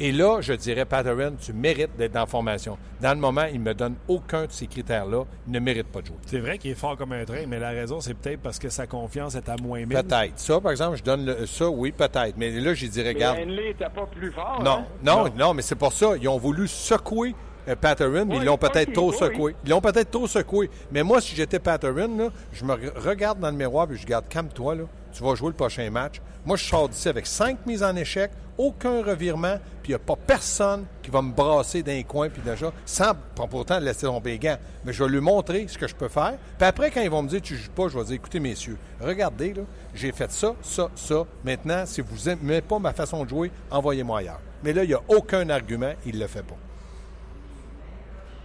[0.00, 2.78] Et là, je dirais, Patterson, tu mérites d'être en formation.
[3.00, 5.24] Dans le moment, il ne me donne aucun de ces critères-là.
[5.48, 6.16] Il ne mérite pas de jouer.
[6.26, 8.68] C'est vrai qu'il est fort comme un train, mais la raison, c'est peut-être parce que
[8.68, 9.88] sa confiance est à moins 1000.
[9.88, 10.32] Peut-être.
[10.38, 12.34] Ça, par exemple, je donne le- ça, oui, peut-être.
[12.36, 13.38] Mais là, j'y dirais, Mais regarde.
[13.40, 14.60] Henley n'était pas plus fort.
[14.62, 14.84] Non, hein?
[15.02, 16.12] non, non, mais c'est pour ça.
[16.20, 17.34] Ils ont voulu secouer
[17.68, 19.56] euh, Patterson, mais Oui, ils l'ont peut-être trop secoué.
[19.64, 20.70] Ils l'ont peut-être trop secoué.
[20.92, 24.02] Mais moi, si j'étais Patterson, là, je me re- regarde dans le miroir et je
[24.04, 24.84] regarde, calme-toi, là.
[25.12, 26.20] Tu vas jouer le prochain match.
[26.46, 29.98] Moi, je sors d'ici avec cinq mises en échec, aucun revirement, puis il n'y a
[30.00, 34.32] pas personne qui va me brasser d'un coin, puis déjà, sans pour pourtant laisser tomber
[34.32, 34.58] les gants.
[34.84, 36.34] Mais je vais lui montrer ce que je peux faire.
[36.58, 38.76] Puis après, quand ils vont me dire, tu joues pas, je vais dire, écoutez, messieurs,
[39.00, 39.62] regardez, là,
[39.94, 41.24] j'ai fait ça, ça, ça.
[41.44, 44.40] Maintenant, si vous n'aimez pas ma façon de jouer, envoyez-moi ailleurs.
[44.64, 46.56] Mais là, il n'y a aucun argument, il ne le fait pas.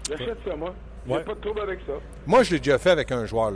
[0.09, 0.73] J'achète ça, moi.
[1.05, 1.23] J'ai Ouais.
[1.23, 1.93] pas de trouble avec ça.
[2.25, 3.51] Moi, je l'ai déjà fait avec un joueur.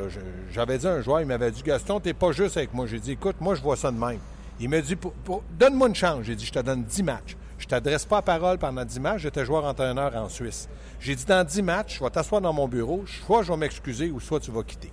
[0.51, 2.85] J'avais dit à un joueur, il m'avait dit Gaston, t'es pas juste avec moi.
[2.87, 4.19] J'ai dit écoute, moi, je vois ça de même.
[4.59, 6.23] Il m'a dit pour- pour- donne-moi une chance.
[6.23, 7.35] J'ai dit je te donne 10 matchs.
[7.59, 9.21] Je t'adresse pas à parole pendant 10 matchs.
[9.21, 10.67] J'étais joueur-entraîneur en Suisse.
[10.99, 13.03] J'ai dit dans 10 matchs, je vais t'asseoir dans mon bureau.
[13.25, 14.91] Soit je vais m'excuser ou soit tu vas quitter.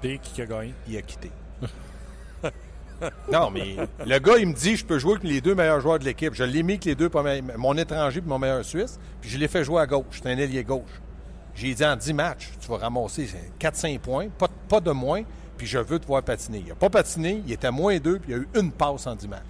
[0.00, 0.74] Puis qui a gagné?
[0.86, 1.30] Il a quitté.
[3.32, 5.98] non, mais le gars, il me dit je peux jouer avec les deux meilleurs joueurs
[5.98, 6.34] de l'équipe.
[6.34, 7.10] Je l'ai mis avec les deux
[7.56, 10.04] mon étranger et mon meilleur Suisse, puis je l'ai fait jouer à gauche.
[10.22, 11.00] C'est un ailier gauche.
[11.54, 15.22] J'ai dit en 10 matchs, tu vas ramasser 4-5 points, pas, pas de moins,
[15.58, 16.58] puis je veux te voir patiner.
[16.60, 19.06] Il n'a pas patiné, il était à moins 2, puis il a eu une passe
[19.06, 19.42] en 10 matchs.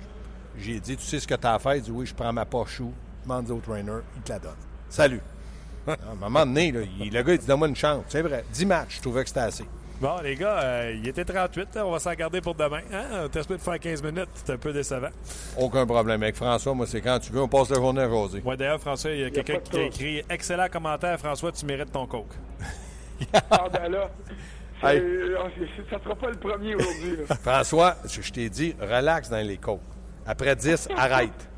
[0.58, 1.76] J'ai dit, tu sais ce que tu as à faire?
[1.76, 2.92] Il dit, oui, je prends ma poche ou
[3.22, 4.56] demande au trainer, il te la donne.
[4.88, 5.20] Salut.
[5.86, 8.02] à un moment donné, là, il- le gars, il dit, donne-moi une chance.
[8.08, 9.64] C'est vrai, 10 matchs, je trouvais que c'était assez.
[10.00, 11.76] Bon, les gars, euh, il était 38.
[11.76, 12.82] hein, on va s'en garder pour demain.
[12.92, 13.28] Hein?
[13.32, 14.28] T'es supposé de faire 15 minutes.
[14.34, 15.08] C'est un peu décevant.
[15.56, 18.40] Aucun problème avec François, moi, c'est quand tu veux, on passe la journée à jaser.
[18.44, 21.90] Ouais, d'ailleurs, François, il y a quelqu'un qui a écrit Excellent commentaire, François, tu mérites
[21.90, 22.30] ton coke.
[23.50, 24.10] Ah, ben là,
[24.82, 24.98] Hey.
[25.00, 25.36] euh,
[25.90, 27.16] ça sera pas le premier aujourd'hui.
[27.42, 29.80] François, je, t'ai dit, relax dans les côtes.
[30.26, 31.48] Après 10, arrête.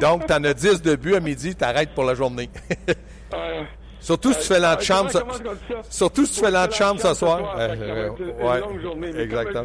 [0.00, 2.48] Donc, tu en as 10 de but à midi, tu arrêtes pour la journée.
[3.34, 3.62] Euh,
[4.00, 5.10] Surtout si tu fais l'antichambre.
[5.12, 5.90] comment- ce- comment je dis ça?
[5.90, 7.56] Surtout si tu fais l'antichambre ce soir.
[7.56, 9.10] Va Euh, ouais, longue journée.
[9.14, 9.64] Mais exactement.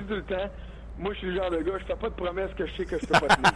[0.98, 2.76] Je moi, je suis le genre de gars, je fais pas de promesses que je
[2.76, 3.52] sais que je peux pas tenir.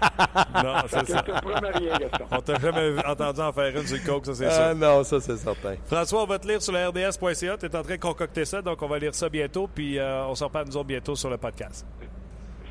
[0.63, 1.21] Non, c'est je ça.
[1.23, 2.25] te promets rien, Gaston.
[2.31, 4.75] On t'a jamais entendu en faire une sur le coke, ça, c'est Ah sûr.
[4.75, 5.75] non, ça, c'est certain.
[5.85, 7.57] François, on va te lire sur le RDS.ca.
[7.57, 9.67] Tu es en train de concocter ça, donc on va lire ça bientôt.
[9.73, 11.85] Puis euh, on s'en reparle nous autres bientôt sur le podcast.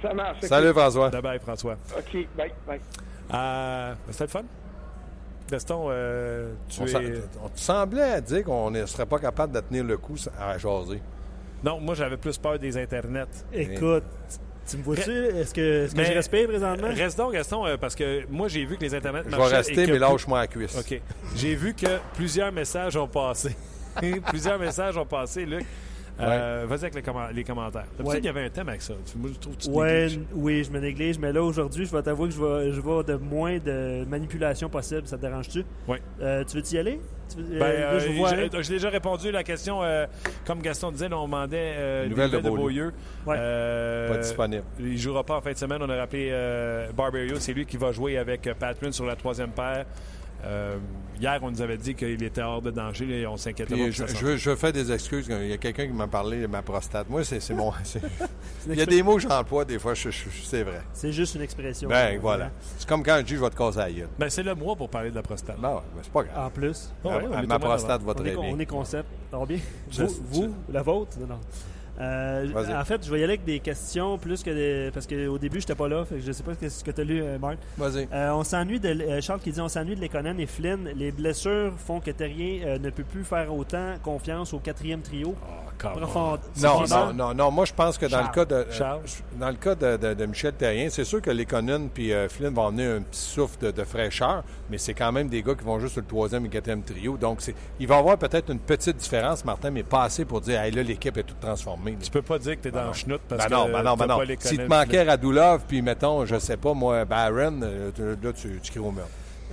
[0.02, 0.40] Ça marche.
[0.42, 1.10] Salut, François.
[1.10, 1.76] Bye bye, François.
[1.96, 2.80] OK, bye, bye.
[3.34, 4.42] Euh, C'était le fun.
[5.50, 6.88] Gaston, euh, tu On, es.
[6.88, 7.00] s'en-
[7.44, 11.02] on te semblait dire qu'on ne serait pas capable de tenir le coup à jaser.
[11.64, 13.26] Non, moi, j'avais plus peur des internets.
[13.52, 14.04] Écoute,
[14.70, 15.10] tu me vois-tu?
[15.10, 16.88] Est-ce que, est-ce que Mais- je respire présentement?
[16.94, 19.56] Reste donc, Gaston, euh, parce que moi, j'ai vu que les internets Je vais marchaient.
[19.56, 20.76] rester, que mais lâche-moi la cuisse.
[20.78, 21.00] OK.
[21.36, 23.54] J'ai vu que plusieurs messages ont passé.
[24.28, 25.64] plusieurs messages ont passé, Luc.
[26.20, 27.84] Euh, Vas-y avec les, commen- les commentaires.
[27.96, 28.18] D'habitude, Ouais.
[28.18, 28.94] il y avait un thème avec ça.
[29.10, 30.16] Tu- Moi, je trouve que tu te Ouais, négliges.
[30.16, 32.80] n- oui, je me néglige, mais là aujourd'hui, je vais t'avouer que je vais, je
[32.80, 35.06] vais de moins de manipulation possible.
[35.06, 35.64] Ça te dérange-tu?
[35.88, 35.98] Oui.
[36.20, 37.00] Euh, tu veux-y aller?
[37.30, 38.48] Tu veux- Ben, euh, là, je euh, vois aller.
[38.48, 39.82] déjà répondu à la question.
[39.82, 40.06] euh,
[40.46, 42.60] comme Gaston disait, là, on demandait euh, nouvelles de de Beaulieu.
[42.62, 42.92] Beaulieu.
[43.26, 43.36] Ouais.
[43.38, 44.64] Euh, Pas disponible.
[44.80, 45.78] Il ne jouera pas en fin de semaine.
[45.80, 47.36] On a rappelé euh, Barberio.
[47.38, 49.86] C'est lui qui va jouer avec euh, Patman sur la troisième paire.
[50.44, 50.76] Euh,
[51.20, 53.06] hier, on nous avait dit qu'il était hors de danger.
[53.06, 53.90] là, et on s'inquiétait pas.
[53.90, 55.26] Je, je veux, je faire des excuses.
[55.28, 57.08] Il y a quelqu'un qui m'a parlé de ma prostate.
[57.10, 57.72] Moi, c'est mon.
[58.68, 60.80] Il y a des mots que j'emploie des fois, je- je- je- c'est vrai.
[60.92, 61.88] C'est juste une expression.
[61.88, 62.50] Ben voilà.
[62.78, 64.08] C'est comme quand je dis je vais te la gueule.
[64.18, 65.60] Ben, c'est le mois pour parler de la prostate.
[65.60, 66.46] Ben ouais, ben c'est pas grave.
[66.46, 68.38] En plus, Ouais, Ah, ouais, ma prostate va très bien.
[68.38, 69.08] on est concept.
[69.32, 69.58] Va bien?
[69.92, 71.18] Vous, vous, la vôtre?
[71.20, 71.40] Non, non.
[72.00, 74.90] Euh, en fait, je vais y aller avec des questions plus que des...
[74.92, 76.04] Parce qu'au début, j'étais pas là.
[76.04, 77.58] Fait que je sais pas ce que tu as lu, euh, Marc.
[77.76, 78.08] Vas-y.
[78.12, 80.88] Euh, on s'ennuie de euh, Charles qui dit on s'ennuie de Lekonen et Flynn.
[80.96, 85.34] Les blessures font que Terrien euh, ne peut plus faire autant confiance au quatrième trio.
[85.78, 87.50] Profond- Non, non, non, non.
[87.50, 88.26] Moi, je pense que dans Charles.
[88.26, 89.00] le cas de euh, Charles.
[89.38, 92.28] dans le cas de, de- de Michel Terrien, c'est sûr que les Conan puis euh,
[92.28, 95.54] Flynn vont amener un petit souffle de, de fraîcheur, mais c'est quand même des gars
[95.54, 97.16] qui vont juste sur le troisième et quatrième trio.
[97.16, 100.42] Donc, c'est, il va y avoir peut-être une petite différence, Martin, mais pas assez pour
[100.42, 101.89] dire, hey, là, l'équipe est toute transformée.
[102.00, 103.82] Tu peux pas dire que tu es dans le schnout parce Ben non, que ben
[103.82, 104.18] non, ben non.
[104.18, 108.02] pas les S'il te manquait Radulov, puis mettons, je sais pas, moi, Barron, euh, tu-
[108.24, 109.04] là, tu, tu cries au mur.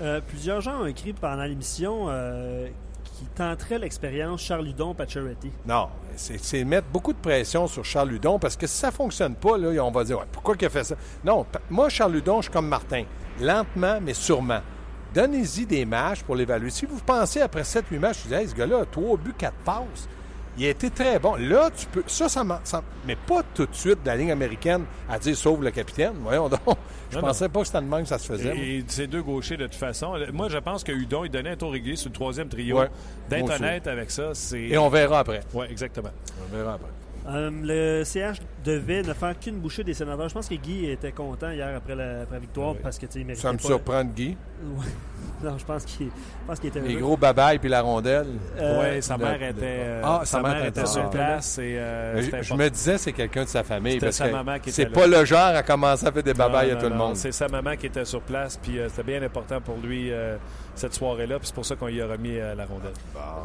[0.02, 2.68] Euh, plusieurs gens ont écrit pendant l'émission euh,
[3.04, 5.52] qui tenteraient l'expérience Charles Hudon Pacioretty.
[5.66, 9.34] Non, c'est, c'est mettre beaucoup de pression sur Charles Ludon parce que si ça fonctionne
[9.36, 10.96] pas, là, on va dire, ouais, pourquoi il a fait ça?
[11.26, 13.04] Non, pa- moi, Charles Ludon, je suis comme Martin.
[13.42, 14.60] Lentement, mais sûrement.
[15.14, 16.70] Donnez-y des matchs pour l'évaluer.
[16.70, 20.08] Si vous pensez après 7-8 matchs, vous dites, hey, ce gars-là, 3 buts, 4 passes,
[20.58, 21.36] il a été très bon.
[21.36, 22.04] Là, tu peux.
[22.08, 25.36] Ça, ça, m'en- ça- Mais pas tout de suite de la ligne américaine à dire
[25.38, 26.14] sauve le capitaine.
[26.22, 26.60] Voyons donc.
[27.10, 28.58] Je Non, pensais pas que c'était de même que ça se faisait.
[28.58, 31.52] Et, et ces deux gauchers, de toute façon, moi, je pense que Hudon, il donnait
[31.52, 32.80] un tour régulier sur le troisième trio.
[32.80, 32.90] Ouais.
[33.30, 34.60] D'être honnête avec ça, c'est.
[34.62, 35.42] Et on verra après.
[35.54, 36.10] Oui, exactement.
[36.52, 36.90] On verra après.
[37.28, 40.30] Euh, le CH devait ne faire qu'une bouchée des sénateurs.
[40.30, 42.80] Je pense que Guy était content hier après la, après la victoire Oui.
[42.82, 44.38] parce que tu Ça me pas- surprend de Guy.
[45.44, 46.12] Non, je pense qu'il je
[46.48, 47.02] pense qu'il était Les heureux.
[47.02, 48.26] gros babayes puis la rondelle.
[48.58, 51.10] Euh, oui, sa mère était, euh, Ah, sa mère était sur ah.
[51.10, 51.60] place.
[51.60, 54.00] Et, euh, Je, me disais, c'est quelqu'un de sa famille.
[54.00, 56.72] Parce sa que maman qui c'est pas le genre à commencer à faire des babayes
[56.72, 57.16] Non, à non, tout le monde.
[57.18, 60.38] C'est sa maman qui était sur place, puis euh, c'était bien important pour lui euh,
[60.80, 62.94] cette soirée-là, puis c'est pour ça qu'on lui a remis euh, la rondelle.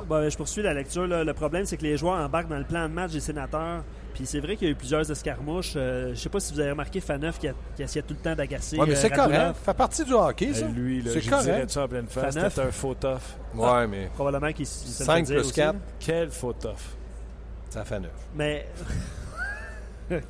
[0.07, 1.07] Bon, je poursuis la lecture.
[1.07, 1.25] là.
[1.25, 3.83] Le problème, c'est que les joueurs embarquent dans le plan de match des sénateurs.
[4.15, 5.73] Puis c'est vrai qu'il y a eu plusieurs escarmouches.
[5.77, 8.21] Euh, je sais pas si vous avez remarqué Faneuf qui, a- qui essayait tout le
[8.21, 8.77] temps d'agacer.
[8.79, 9.39] Ouais, mais euh, c'est Radulov.
[9.39, 9.57] correct.
[9.65, 10.67] Ça fait partie du hockey, ça.
[10.67, 11.71] Hey, lui, là, c'est correct.
[11.71, 12.35] ça en pleine face.
[12.35, 13.19] C'était un faux tough.
[13.55, 15.53] Ouais, mais Probablement qu'il se le 5 fait dire plus aussi.
[15.55, 16.73] 4, Quel faux tough.
[17.71, 18.11] ça fait 9.
[18.37, 18.67] Mais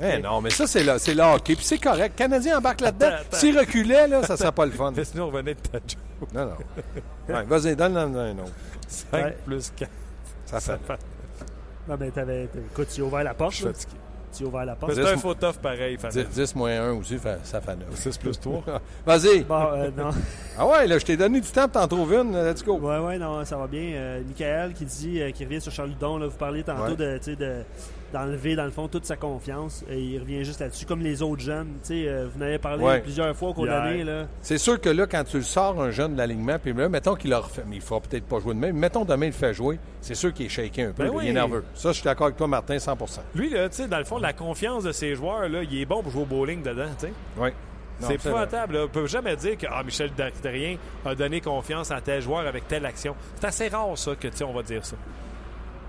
[0.00, 1.56] Eh non, mais ça, c'est le, c'est le hockey.
[1.56, 2.14] Puis c'est correct.
[2.16, 3.10] Le Canadien embarque là-dedans.
[3.32, 4.92] S'il reculait, là, ça serait pas le fun.
[4.96, 5.78] Laisse-nous revenir de ta.
[6.34, 6.56] Non, non.
[7.34, 8.52] Ouais, vas-y, donne-le un autre.
[8.88, 9.36] 5 Ouais.
[9.44, 9.90] plus 4.
[10.46, 10.78] Ça fait.
[11.88, 13.52] non, mais t'avais, écoute, tu as ouvert la porte.
[13.52, 13.72] Je suis là.
[13.72, 13.92] fatigué.
[14.36, 14.94] tu as ouvert la porte.
[14.94, 15.96] C'est un faux tough pareil.
[15.96, 17.94] 10, 10 moins 1 aussi, ça fait 9.
[17.94, 18.62] 6 plus 3.
[19.06, 19.44] Vas-y.
[19.44, 20.10] Bon, euh, non.
[20.58, 22.32] Ah ouais, là, je t'ai donné du temps pour t'en trouver une.
[22.36, 22.78] Let's go.
[22.78, 23.92] Ouais, ouais, non, ça va bien.
[23.94, 26.96] Euh, Michael qui dit, euh, qui revient sur Charles Ludon, là, vous parliez tantôt Ouais.
[26.96, 27.62] de, tu sais, de
[28.12, 31.42] d'enlever dans le fond toute sa confiance et il revient juste là-dessus comme les autres
[31.42, 33.00] jeunes tu sais euh, vous en avez parlé Ouais.
[33.00, 33.84] plusieurs fois au cours de Hier.
[33.84, 36.72] l'année là C'est sûr que là, quand tu le sors, un jeune de l'alignement, puis
[36.72, 37.64] là, mettons qu'il leur fait.
[37.66, 38.76] Mais il ne fera peut-être pas jouer de même.
[38.76, 39.78] Mettons demain, il le fait jouer.
[40.00, 41.04] C'est sûr qu'il est shaké un peu.
[41.04, 41.28] Ben là, Il oui.
[41.28, 41.64] est nerveux.
[41.74, 44.18] Ça, je suis d'accord avec toi, Martin, 100% Lui, là, tu sais, dans le fond,
[44.18, 47.06] la confiance de ses joueurs, là, il est bon pour jouer au bowling dedans, tu
[47.06, 47.12] sais.
[47.38, 47.50] Oui.
[48.00, 48.76] C'est épouvantable.
[48.84, 50.10] On peut jamais dire que ah, Michel
[50.42, 53.14] Darien a donné confiance à tel joueur avec telle action.
[53.38, 54.96] C'est assez rare, ça, que tu sais, on va dire ça.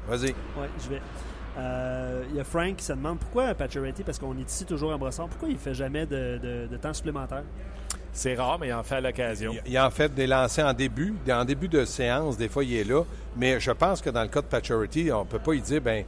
[0.07, 0.27] Vas-y.
[0.27, 1.01] ouais je vais
[1.57, 4.91] Euh, il y a Frank qui se demande pourquoi Pacioretty parce qu'on est ici toujours
[4.91, 7.43] en brossard pourquoi il fait jamais de, de- de temps supplémentaire?
[8.11, 9.53] C'est rare, mais il en fait à l'occasion.
[9.65, 11.15] Il, il en fait des lancers en début.
[11.29, 13.03] En début de séance, des fois, il est là.
[13.35, 15.81] Mais je pense que dans le cas de Pacioretty, on ne peut pas lui dire,
[15.81, 16.03] ben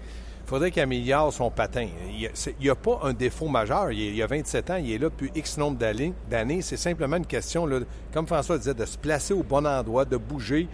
[0.46, 1.88] il faudrait qu'il améliore son patin.
[2.08, 2.30] Il
[2.60, 3.92] n'y a, pas un défaut majeur.
[3.92, 6.62] Il, il a 27 ans, il est là depuis X nombre d'années.
[6.62, 7.80] C'est simplement une question, là,
[8.14, 10.68] comme François disait, de se placer au bon endroit, de bouger.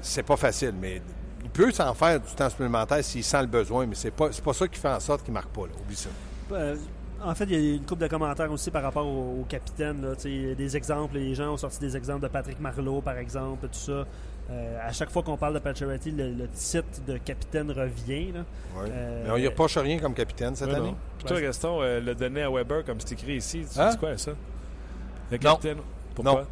[0.00, 1.00] C'est pas facile, mais
[1.52, 4.52] peut s'en faire du temps supplémentaire s'il sent le besoin, mais c'est pas, c'est pas
[4.52, 5.62] ça qui fait en sorte qu'il ne marque pas.
[5.62, 5.72] Là.
[5.84, 6.08] Oublie ça.
[6.52, 6.76] Euh,
[7.24, 10.02] en fait, il y a une couple de commentaires aussi par rapport au, au capitaine.
[10.02, 13.78] Là, des exemples, les gens ont sorti des exemples de Patrick Marleau, par exemple, tout
[13.78, 14.04] ça.
[14.50, 18.32] Euh, à chaque fois qu'on parle de Pacioretty, le, le titre de capitaine revient.
[18.32, 18.40] Là.
[18.88, 20.94] Euh, Mais on n'y reproche rien comme capitaine cette année.
[21.18, 23.90] Puis toi, Gaston, euh, le donner à Weber, comme c'est écrit ici, tu Hein?
[23.90, 24.32] dis quoi, ça?
[25.30, 25.42] Le Non.
[25.52, 25.78] capitaine?
[26.14, 26.32] Pourquoi?
[26.42, 26.46] Non.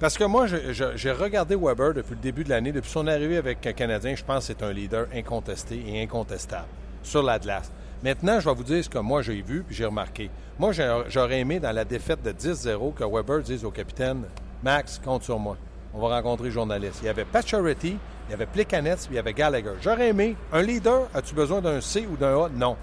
[0.00, 2.70] Parce que moi, j'ai regardé Weber depuis le début de l'année.
[2.70, 6.68] Depuis son arrivée avec un Canadien, je pense que c'est un leader incontesté et incontestable
[7.02, 7.72] sur la glace.
[8.04, 10.30] Maintenant, je vais vous dire ce que moi j'ai vu puis j'ai remarqué.
[10.56, 10.70] Moi,
[11.08, 14.22] j'aurais aimé dans la défaite de 10-0 que Weber dise au capitaine
[14.62, 15.56] Max, compte sur moi.
[15.92, 17.00] On va rencontrer les journalistes.
[17.02, 17.96] Il y avait Pacioretty,
[18.28, 19.72] il y avait Plekanec, il y avait Gallagher.
[19.82, 20.36] J'aurais aimé.
[20.52, 22.48] Un leader, as-tu besoin d'un C ou d'un A?
[22.50, 22.76] Non.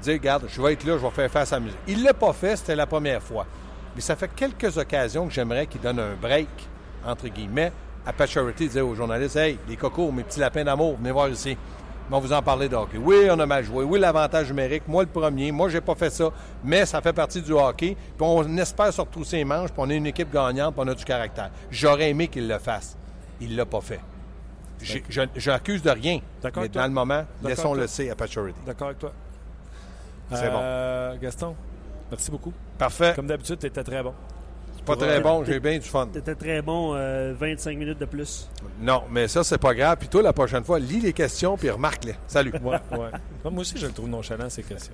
[0.00, 1.78] Dire, regarde, je vais être là, je vais faire face à la musique.
[1.86, 3.46] Il ne l'a pas fait, c'était la première fois.
[3.96, 6.48] Mais ça fait quelques occasions que j'aimerais qu'il donne un break,
[7.04, 7.72] entre guillemets,
[8.06, 11.56] à Pacioretty, dire aux journalistes Hey, les cocos, mes petits lapins d'amour, venez voir ici.
[12.08, 12.98] On va vous en parler de hockey.
[12.98, 13.82] Oui, on a mal joué.
[13.84, 14.84] Oui, l'avantage numérique.
[14.86, 15.50] Moi, le premier.
[15.50, 16.30] Moi, j'ai pas fait ça.
[16.62, 17.96] Mais ça fait partie du hockey.
[17.96, 19.70] Puis on espère se retrousser les manches.
[19.72, 20.74] Puis on est une équipe gagnante.
[20.74, 21.50] Puis on a du caractère.
[21.68, 22.96] J'aurais aimé qu'il le fasse.
[23.40, 23.98] Il l'a pas fait.
[25.36, 26.20] J'accuse de rien.
[26.40, 26.82] D'accord Mais toi.
[26.82, 28.58] dans le moment, laissons-le à Pacioretty.
[28.64, 29.12] D'accord avec toi?
[30.30, 31.56] C'est Euh, Gaston,
[32.10, 32.52] merci beaucoup.
[32.78, 33.12] Parfait.
[33.16, 34.12] Comme d'habitude, tu étais très bon.
[34.84, 35.42] Pas très bon.
[35.44, 36.06] J'ai bien du fun.
[36.06, 38.48] T'étais très bon, euh, 25 minutes de plus.
[38.80, 39.96] Non, mais ça, c'est pas grave.
[39.98, 42.14] Puis toi, la prochaine fois, lis les questions puis remarque-les.
[42.28, 42.52] Salut.
[42.62, 43.10] Ouais, ouais.
[43.50, 44.92] Moi aussi, je le trouve nonchalant, ces questions.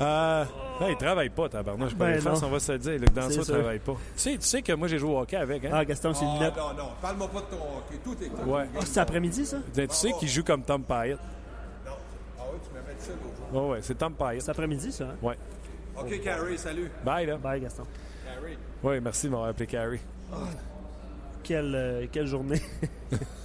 [0.00, 0.44] Euh,
[0.80, 1.94] là, il travaille pas, tabarnouche.
[1.94, 2.40] Ben Ben, non.
[2.44, 2.92] on va se le dire.
[2.92, 3.92] Luc Danseau ne travaille pas.
[3.92, 5.70] Tu sais, tu sais que moi, j'ai joué au hockey avec, hein?
[5.72, 6.56] Ah, Gaston, c'est lunettes.
[6.56, 6.88] non, non.
[7.00, 8.00] Parle-moi pas de ton hockey.
[8.02, 8.64] Tout est Ouais.
[8.74, 9.58] Ah, c'est après-midi, ça?
[9.76, 11.18] Ben, tu sais qu'il joue comme Tom Pyatt.
[13.52, 13.68] Jour.
[13.70, 14.40] Ouais, c'est Tom Pyatt.
[14.40, 15.04] C'est après-midi, ça.
[15.04, 15.16] hein?
[15.22, 15.36] Ouais.
[15.98, 16.90] OK, Carrie, salut.
[17.04, 17.36] Bye, là.
[17.36, 17.84] Bye, Gaston.
[18.24, 18.56] Carrie.
[18.82, 20.00] Oui, merci de m'avoir appelé Carrie.
[21.42, 22.60] Quelle, euh, quelle journée.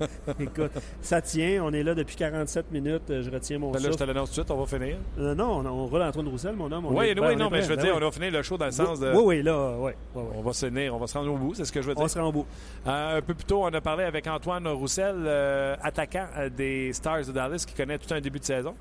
[0.40, 1.62] Écoute, ça tient.
[1.64, 3.10] On est là depuis 47 minutes.
[3.10, 4.96] Euh, Je retiens mon Ben là, je te l'annonce tout de suite, on va finir.
[5.18, 6.86] Euh, non, on, on roule Antoine Roussel, mon homme.
[6.86, 8.56] Oui, oui, ben, on non, mais je veux Ben dire, on va finir le show
[8.58, 9.12] dans le sens de.
[9.12, 9.92] Oui, oui, là, oui.
[10.14, 10.34] oui, oui.
[10.36, 11.94] On va se tenir, on va se rendre au bout, c'est ce que je veux
[11.96, 12.10] On dire.
[12.10, 12.46] sera en bout.
[12.86, 16.26] Euh, un peu plus tôt, on a parlé avec Antoine Roussel, euh, attaquant
[16.56, 18.74] des Stars de Dallas, qui connaît tout un début de saison.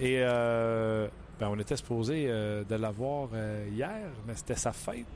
[0.00, 3.28] Et ben, on était supposé de l'avoir
[3.72, 3.90] hier,
[4.26, 5.06] mais c'était sa fête.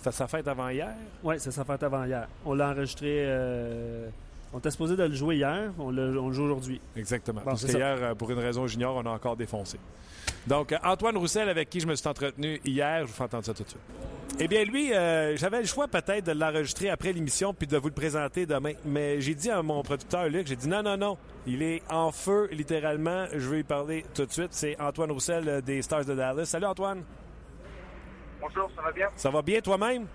[0.00, 0.94] C'était sa fête avant hier?
[1.22, 2.26] Oui, c'est sa fête avant hier.
[2.46, 3.16] On l'a enregistré.
[3.18, 4.08] euh,
[4.50, 5.70] on était supposé de le jouer hier.
[5.78, 6.80] On le, on le joue aujourd'hui.
[6.96, 7.40] Exactement.
[7.40, 9.78] Bon, Parce que hier, euh, pour une raison junior, on a encore défoncé.
[10.46, 13.44] Donc, euh, Antoine Roussel, avec qui je me suis entretenu hier, je vous fais entendre
[13.44, 13.82] ça tout de suite.
[14.38, 17.88] Eh bien, lui, euh, j'avais le choix peut-être de l'enregistrer après l'émission puis de vous
[17.88, 18.72] le présenter demain.
[18.86, 21.18] Mais j'ai dit à mon producteur, Luc, j'ai dit non, non, non.
[21.46, 23.26] Il est en feu, littéralement.
[23.34, 24.48] Je vais lui parler tout de suite.
[24.52, 26.46] C'est Antoine Roussel des Stars de Dallas.
[26.46, 27.02] Salut, Antoine.
[28.40, 29.08] Bonjour, ça va bien?
[29.16, 30.06] Ça va bien toi-même?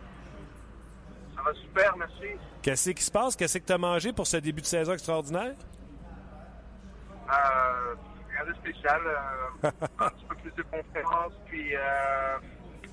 [1.36, 2.28] Ça va super, merci.
[2.62, 3.36] Qu'est-ce qui se passe?
[3.36, 5.54] Qu'est-ce que tu as mangé pour ce début de saison extraordinaire?
[7.30, 7.96] Euh,
[8.32, 9.02] rien de spécial.
[9.06, 12.38] euh, un petit peu plus de conférences, puis euh,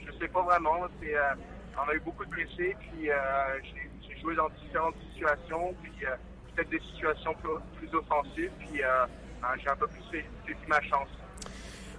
[0.06, 0.86] je sais pas vraiment.
[1.00, 1.34] C'est, euh,
[1.78, 3.16] on a eu beaucoup de blessés, puis euh,
[3.62, 6.14] j'ai, j'ai joué dans différentes situations, puis euh,
[6.54, 10.80] peut-être des situations plus, plus offensives, puis euh, euh, j'ai un peu plus saisi ma
[10.82, 11.08] chance.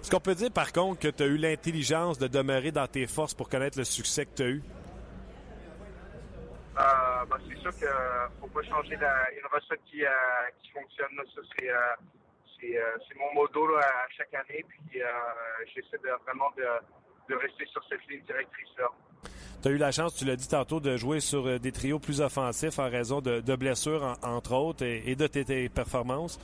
[0.03, 3.07] Est-ce qu'on peut dire, par contre, que tu as eu l'intelligence de demeurer dans tes
[3.07, 4.61] forces pour connaître le succès que tu as eu?
[6.75, 6.81] Euh,
[7.29, 7.87] bah, c'est sûr qu'il
[8.41, 10.09] faut pas changer la, une recette qui, euh,
[10.61, 11.15] qui fonctionne.
[11.15, 11.23] là.
[11.33, 11.75] Ça, c'est, euh,
[12.59, 14.65] c'est, euh, mon modo là, à chaque année.
[14.67, 15.05] Puis euh,
[15.67, 18.87] j'essaie de, vraiment de, de rester sur cette ligne directrice-là.
[19.61, 21.99] Tu as eu la chance, tu l'as dit tantôt, de jouer sur euh, des trios
[21.99, 25.69] plus offensifs en raison de, de blessures, en- entre autres, et, et de tes, tes
[25.69, 26.37] performances.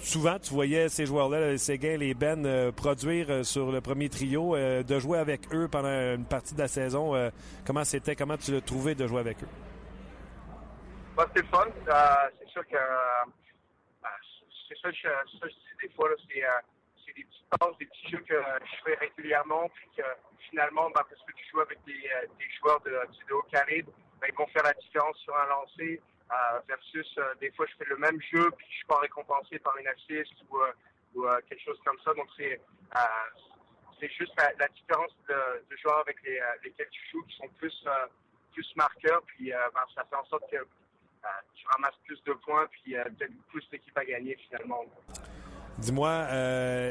[0.00, 3.80] Euh, souvent, tu voyais ces joueurs-là, les Séguin, les Ben, euh, produire euh, sur le
[3.80, 7.30] premier trio, euh, de jouer avec eux pendant une partie de la saison.
[7.66, 9.48] comment c'était, comment tu l'as trouvé de jouer avec eux?
[11.16, 11.66] Bah, c'était fun.
[11.74, 12.76] c'est sûr que
[14.68, 18.34] c'est ça, que je dis des fois, c'est des petites passes, des petits jeux que
[18.34, 20.02] je fais régulièrement, puis que
[20.48, 21.92] finalement, bah, parce que tu joues avec des,
[22.60, 23.90] joueurs de, haut calibre,
[24.20, 26.00] bah, ils vont faire la différence sur un lancer.
[26.30, 29.58] Euh, versus euh, des fois je fais le même jeu puis je suis pas récompensé
[29.58, 32.14] par une assist ou, euh, quelque chose comme ça.
[32.14, 32.60] Donc c'est
[33.98, 35.34] c'est juste la, différence de,
[35.68, 37.84] de, joueurs avec les, lesquels tu joues qui sont plus
[38.52, 40.64] plus marqueurs puis ben, ça fait en sorte que
[41.56, 44.84] tu ramasses plus de points puis peut-être plus d'équipes à gagner finalement.
[45.78, 46.28] Dis-moi,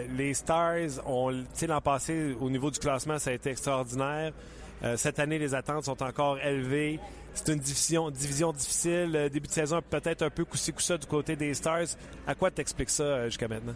[0.09, 4.33] les Stars, ont, l'an passé, au niveau du classement, ça a été extraordinaire.
[4.95, 6.99] Cette année, les attentes sont encore élevées.
[7.33, 9.15] C'est une division, difficile.
[9.15, 11.95] Euh, début de saison peut-être un peu coussi ça du côté des Stars.
[12.27, 13.75] À quoi t'expliques ça euh, jusqu'à maintenant?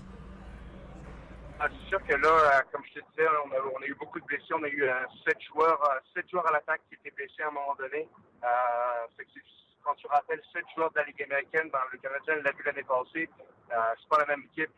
[1.60, 4.26] Ah, c'est sûr que là, euh, comme je te disais, on a, eu beaucoup de
[4.26, 4.54] blessés.
[4.54, 4.84] On a eu
[5.26, 5.80] sept joueurs,
[6.14, 8.08] sept joueurs à l'attaque qui étaient blessés à un moment donné.
[9.84, 12.84] quand tu rappelles sept joueurs de la Ligue américaine, ben, le Canadien l'a vu l'année
[12.84, 13.30] passée.
[13.70, 14.72] c'est pas la même équipe.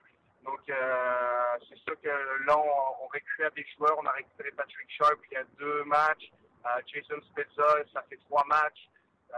[0.45, 3.97] Donc, c'est sûr que là, on, récupère des joueurs.
[3.97, 6.31] On a récupéré Patrick Sharp il y a deux matchs.
[6.65, 8.89] Euh, Jason Spezza, ça fait trois matchs.
[9.31, 9.37] Euh,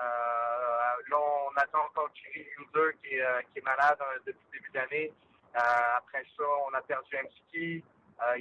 [1.10, 5.14] là, on attend encore Thierry User qui euh, qui est malade depuis le début d'année.
[5.53, 7.84] après ça, on a perdu MCT,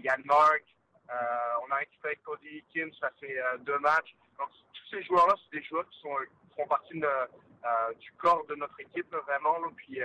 [0.05, 0.65] Yann Mark.
[1.09, 4.15] on a récupéré Cody Kim, ça fait deux matchs.
[4.39, 9.11] Donc, tous ces joueurs-là, c'est des joueurs qui, font partie du corps de notre équipe,
[9.15, 9.57] vraiment.
[9.77, 10.01] Puis,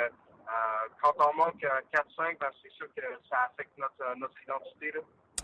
[1.01, 4.93] quand on manque 4-5, ben, c'est sûr que ça affecte notre, notre identité.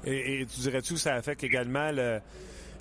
[0.06, 2.20] Et, et, tu dirais-tu que ça affecte également le,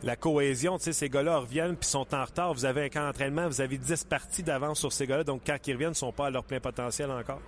[0.02, 0.78] la cohésion?
[0.78, 2.52] Tu sais, ces gars-là reviennent puis sont en retard.
[2.52, 5.24] Vous avez un camp d'entraînement, vous avez 10 parties d'avance sur ces gars-là.
[5.24, 7.40] Donc, quand ils reviennent, ils ne sont pas à leur plein potentiel encore?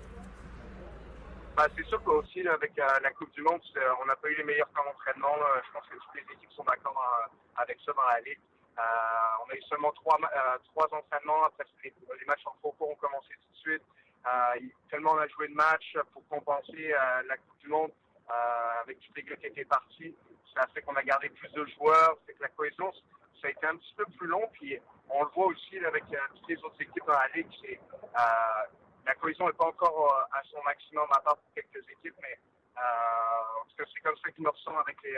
[1.57, 3.61] Ben, c'est sûr qu'aussi, avec euh, la Coupe du Monde,
[4.01, 5.35] on n'a pas eu les meilleurs camps d'entraînement.
[5.67, 8.39] Je pense que toutes les équipes sont d'accord euh, avec ça dans la Ligue.
[8.79, 10.17] Euh, on a eu seulement trois,
[10.71, 11.45] trois entraînements.
[11.47, 11.93] Après, les,
[12.29, 13.83] matchs en faux ont commencé tout de suite.
[14.91, 16.89] Tellement on a joué de matchs pour compenser
[17.27, 17.93] la Coupe du Monde
[18.83, 20.15] avec tous les gars qui étaient partis
[20.59, 22.93] ça fait qu'on a gardé plus de joueurs, c'est que la cohésion,
[23.41, 24.49] ça a été un petit peu plus long.
[24.53, 24.79] Puis
[25.11, 27.49] on le voit aussi avec euh, toutes les autres équipes dans la ligue.
[27.61, 28.63] C'est, euh,
[29.07, 32.39] la cohésion n'est pas encore euh, à son maximum à part pour quelques équipes, mais
[33.77, 35.17] c'est comme ça qu'il me ressent avec les,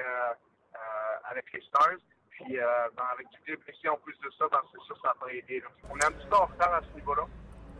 [1.25, 1.99] avec les Stars.
[2.31, 5.15] Puis ben, avec tous les blessés en plus de ça, ben, c'est sûr ça n'a
[5.15, 5.63] pas aidé.
[5.91, 7.25] on est un petit peu en retard à ce niveau-là.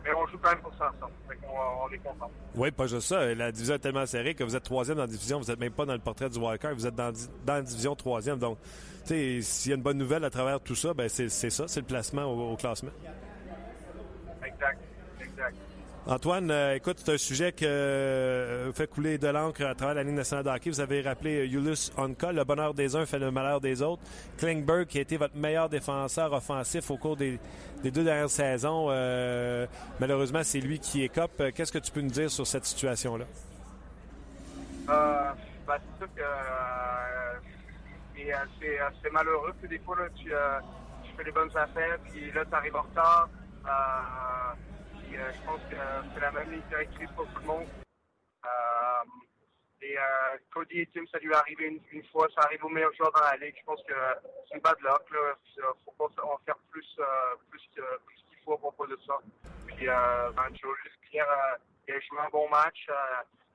[0.03, 1.13] Mais on joue quand même pour ça ensemble.
[1.29, 2.31] on, est content.
[2.55, 3.33] Oui, pas juste ça.
[3.35, 5.39] La division est tellement serrée que vous êtes troisième dans la division.
[5.39, 6.71] Vous n'êtes même pas dans le portrait du Walker.
[6.73, 7.11] Vous êtes dans,
[7.45, 8.39] dans la division troisième.
[8.39, 8.57] Donc,
[9.05, 11.67] tu sais, s'il y a une bonne nouvelle à travers tout ça, ben c'est ça,
[11.67, 12.91] c'est le placement au classement.
[14.43, 14.79] Exact.
[15.21, 15.55] Exact.
[16.07, 20.01] Antoine, euh, écoute, c'est un sujet qui euh, fait couler de l'encre à travers la
[20.03, 20.71] Ligue nationale de hockey.
[20.71, 24.01] Vous avez rappelé Julius Onka, le bonheur des uns fait le malheur des autres.
[24.39, 27.39] Klingberg, qui a été votre meilleur défenseur offensif au cours des,
[27.83, 28.87] deux dernières saisons.
[28.89, 29.67] Euh,
[29.99, 31.39] malheureusement, c'est lui qui écope.
[31.53, 33.25] Qu'est-ce que tu peux nous dire sur cette situation-là?
[34.87, 35.35] Ben,
[35.67, 36.23] c'est sûr que
[39.03, 40.31] c'est malheureux que des fois, tu,
[41.03, 43.29] tu, fais les bonnes affaires, puis là, tu arrives en retard.
[45.13, 45.75] Euh, je pense que
[46.13, 47.67] c'est la même ligne directrice pour tout le monde.
[48.45, 49.03] Euh,
[49.81, 52.93] et euh, Cody et Tim, ça lui est arrivé une, fois, ça arrive aux meilleurs
[52.93, 53.55] joueurs dans la ligue.
[53.59, 53.93] Je pense que
[54.47, 55.03] c'est une bad luck.
[55.57, 56.97] Il faut pas en faire plus,
[57.49, 59.17] plus, plus qu'il faut à propos de ça.
[59.67, 61.57] Puis, ben, juste Pierre,
[61.87, 62.87] il a joué un bon match.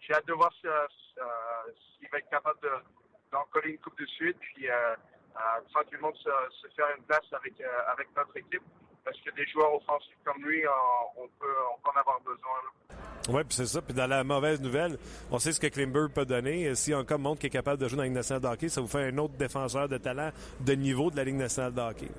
[0.00, 2.58] J'ai hâte de voir s'il va être capable
[3.32, 4.38] d'en coller une coupe de suite.
[4.40, 4.66] Puis,
[5.72, 8.62] tranquillement, se, faire une place avec notre équipe
[9.06, 10.62] parce que des joueurs offensifs comme lui,
[11.16, 11.46] on peut,
[11.84, 12.98] en avoir besoin.
[13.28, 13.80] Oui, puis c'est ça.
[13.80, 14.98] Puis dans la mauvaise nouvelle,
[15.30, 16.74] on sait ce que Klimber peut donner.
[16.74, 18.68] Si un cas montre qu'il est capable de jouer dans la Ligue nationale de hockey,
[18.68, 20.30] ça vous fait un autre défenseur de talent
[20.60, 22.10] de niveau de la Ligue nationale de hockey.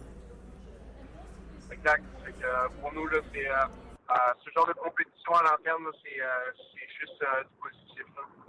[1.71, 2.03] Exact.
[2.47, 3.65] Euh, pour nous, là, c'est, euh,
[4.09, 6.19] euh, ce genre de compétition à l'interne, c'est,
[6.99, 8.05] juste du positif.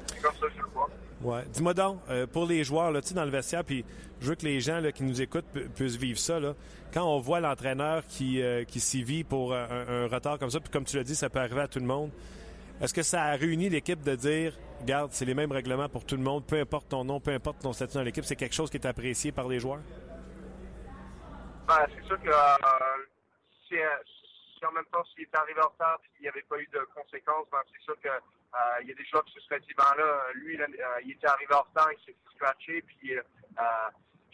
[0.06, 0.88] C'est comme ça que je le vois.
[1.20, 1.44] Ouais.
[1.48, 2.00] Dis-moi donc,
[2.32, 3.84] pour les joueurs là, dans le vestiaire, puis
[4.20, 6.38] je veux que les gens là, qui nous écoutent puissent vivre ça.
[6.38, 6.54] Là
[6.92, 10.70] quand on voit l'entraîneur qui, euh, qui s'y vit pour un, retard comme ça, puis
[10.70, 12.10] comme tu l'as dit, ça peut arriver à tout le monde,
[12.80, 16.16] est-ce que ça a réuni l'équipe de dire, regarde, c'est les mêmes règlements pour tout
[16.16, 18.70] le monde, peu importe ton nom, peu importe ton statut dans l'équipe, c'est quelque chose
[18.70, 19.80] qui est apprécié par les joueurs?
[21.66, 23.74] Ben, c'est sûr que euh,
[24.66, 26.80] en même temps, s'il était arrivé en retard et qu'il n'y avait pas eu de
[26.94, 29.74] conséquences, ben, c'est sûr que euh, il y a des joueurs qui se seraient dit,
[29.76, 30.58] ben là, lui,
[31.04, 33.14] il était arrivé en retard, il s'est scratché, puis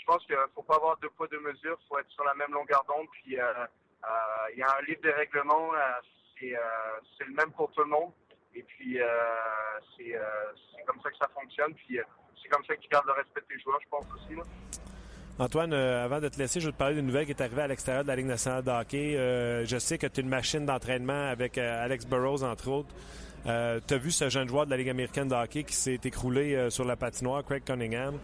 [0.04, 1.78] je pense qu'il faut pas avoir deux poids, deux mesures.
[1.88, 3.06] Faut être sur la même longueur d'onde.
[3.12, 3.52] Puis, il euh,
[4.04, 5.72] euh, y a un livre de règlements.
[5.74, 6.50] Euh,
[7.16, 8.12] c'est le même pour tout le monde.
[8.54, 9.06] Et puis, euh,
[9.96, 11.72] c'est comme ça que ça fonctionne.
[11.74, 11.98] Puis,
[12.42, 14.36] c'est comme ça qu'ils gardent le respect des joueurs, je pense aussi.
[15.38, 17.66] Antoine, avant de te laisser, je vais te parler d'une nouvelle qui est arrivée à
[17.66, 19.14] l'extérieur de la Ligue nationale de hockey.
[19.66, 22.94] je sais que tu es une machine d'entraînement avec Alex Burrows, entre autres.
[23.44, 26.70] tu as vu ce jeune joueur de la Ligue américaine de hockey qui s'est écroulé
[26.70, 28.14] sur la patinoire, Craig Cunningham.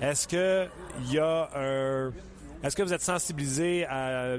[0.00, 0.66] Est-ce que
[1.10, 2.12] y a un.
[2.62, 4.38] Est-ce que vous êtes sensibilisé à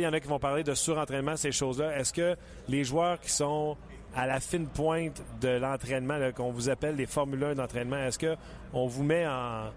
[0.00, 1.98] il y en a qui vont parler de surentraînement, ces choses-là.
[1.98, 2.36] Est-ce que
[2.68, 3.76] les joueurs qui sont
[4.14, 8.86] à la fine pointe de l'entraînement, qu'on vous appelle les Formule 1 d'entraînement, est-ce qu'on
[8.86, 9.70] vous met en,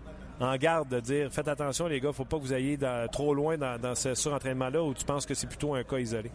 [0.57, 2.77] garde de dire faites attention, les gars, faut pas que vous ayez
[3.11, 6.31] trop loin dans, ce surentraînement-là ou tu penses que c'est plutôt un cas isolé?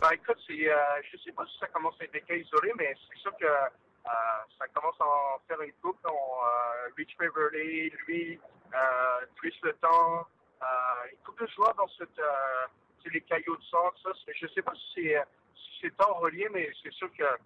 [0.00, 0.74] Ben, écoute, euh,
[1.10, 3.36] je ne sais pas si ça commence à être des cas isolés, mais c'est sûr
[3.36, 4.08] que euh,
[4.58, 5.98] ça commence à en faire une coupe.
[6.06, 8.38] Euh, Rich Beverly, lui,
[9.36, 10.26] Chris Le Temps,
[10.62, 12.66] euh, une couple de joueurs dans cette, euh,
[13.12, 15.24] les caillots de sang, ça, je ne sais pas si c'est
[15.80, 17.36] si tant relié, mais c'est sûr qu'il euh,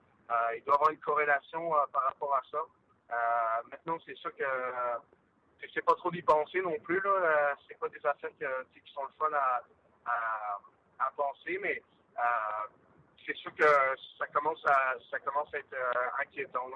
[0.65, 2.59] doit y avoir une corrélation par rapport à ça.
[3.71, 4.45] Maintenant, c'est sûr que
[5.63, 7.01] je sais pas trop d'y penser non plus.
[7.03, 7.55] Là.
[7.69, 9.63] c'est pas des affaires qui sont le fun à,
[10.99, 11.83] à, penser, mais
[13.27, 13.65] c'est sûr que
[14.19, 15.77] ça commence à, ça commence à être
[16.21, 16.69] inquiétant.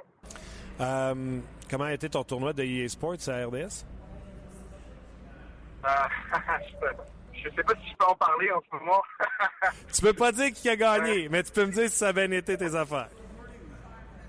[1.70, 3.84] comment a été ton tournoi de EA Sports à RDS?
[7.32, 9.02] je sais pas si je peux en parler en ce moment.
[9.92, 12.12] tu peux pas dire qui a gagné, mais tu peux me dire si ça a
[12.12, 13.08] bien été tes affaires.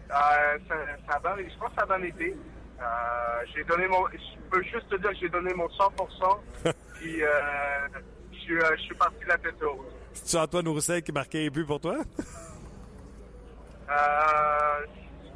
[0.10, 0.76] Euh, ça,
[1.08, 2.36] ça a bien, je pense que ça a bien été.
[2.80, 2.86] Euh,
[3.54, 6.40] j'ai donné mon, je peux juste te dire que j'ai donné mon 100%,
[6.96, 7.28] puis euh,
[8.32, 9.88] je, suis, je suis parti de la tête haute.
[10.14, 11.98] C'est-tu Antoine Roussel qui marquait les buts pour toi?
[13.90, 14.86] Euh,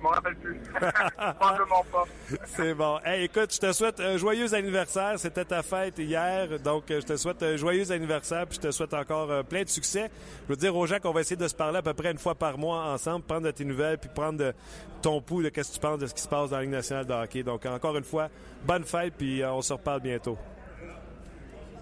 [0.02, 0.60] je m'en rappelle plus.
[1.40, 2.06] Probablement pas.
[2.46, 3.00] C'est bon.
[3.06, 5.14] Hey, écoute, je te souhaite un joyeux anniversaire.
[5.18, 8.94] C'était ta fête hier, donc je te souhaite un joyeux anniversaire, puis je te souhaite
[8.94, 10.10] encore euh, plein de succès.
[10.48, 12.18] Je veux dire aux gens qu'on va essayer de se parler à peu près une
[12.18, 14.54] fois par mois ensemble, prendre de tes nouvelles, puis prendre de
[15.02, 16.72] ton pouls de qu'est-ce que tu penses de ce qui se passe dans la Ligue
[16.72, 17.44] nationale de hockey.
[17.44, 18.30] Donc encore une fois,
[18.64, 20.38] bonne fête, puis euh, on se reparle bientôt.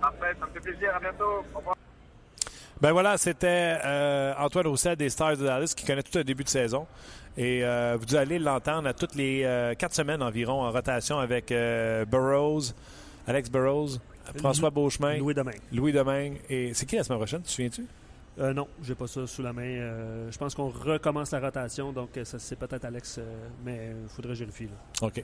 [0.01, 0.95] Parfait, ça me fait plaisir.
[0.95, 1.43] À bientôt.
[1.53, 1.78] Au revoir.
[2.81, 3.77] Ben voilà, c'était
[4.37, 6.87] Antoine Roussel des Stars de Dallas qui connaît tout le début de saison.
[7.39, 11.53] Et euh, vous allez l'entendre à toutes les euh, quatre semaines environ en rotation avec
[11.53, 12.73] euh, Burroughs,
[13.27, 13.99] Alex Burroughs,
[14.37, 15.61] François Beauchemin, Louis Domingue.
[15.71, 16.37] Louis Domingue.
[16.49, 17.85] Et c'est qui la semaine prochaine, tu te souviens-tu?
[18.39, 20.29] Euh, non, j'ai pas ça sous la main.
[20.31, 23.19] je pense qu'on recommence la rotation, donc ça c'est peut-être Alex,
[23.65, 24.69] mais il faudrait vérifier.
[25.01, 25.23] OK.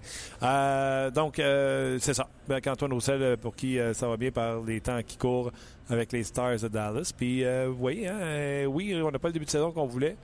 [1.14, 2.28] donc, c'est ça.
[2.48, 5.52] Ben, Antoine Roussel, pour qui ça va bien par les temps qui courent
[5.90, 7.14] avec les Stars de Dallas.
[7.16, 10.18] Puis, vous voyez, hein, oui, on n'a pas le début de saison qu'on voulait.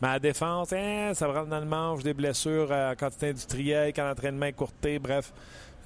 [0.00, 4.06] Mais à défense, hein, ça va dans le manche, des blessures à quantité industrielle, quand
[4.06, 5.32] l'entraînement est courté, bref.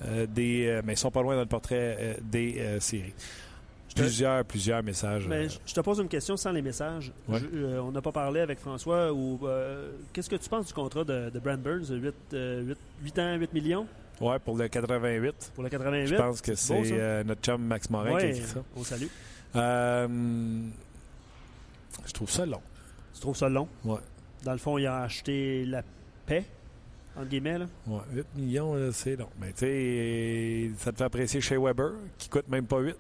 [0.05, 3.15] Euh, des, euh, mais ils sont pas loin dans le portrait euh, des séries.
[3.95, 5.27] Plusieurs, plusieurs messages.
[5.29, 7.13] Mais je te pose une question sans les messages.
[7.29, 9.13] on n'a pas parlé avec François.
[9.13, 9.41] ou
[10.13, 11.87] Qu'est-ce que tu penses du contrat de, de Brand Burns,
[12.33, 13.87] 8, ans, 8 millions?
[14.21, 15.53] Oui, pour le 88.
[15.55, 16.07] Pour le 88.
[16.07, 18.63] Je pense que c'est notre chum Max Morin qui a écrit ça.
[18.77, 19.09] Au salut.
[22.07, 22.61] je trouve ça long.
[23.15, 23.69] Tu trouves ça long?
[23.85, 23.99] Ouais.
[24.45, 25.83] Dans le fond, il a acheté la
[26.27, 26.45] paix,
[27.17, 27.59] entre guillemets.
[27.59, 27.67] Là.
[27.87, 29.29] Ouais, 8 millions, c'est long.
[29.41, 32.97] Mais tu sais, ça te fait apprécier chez Weber, qui coûte même pas 8.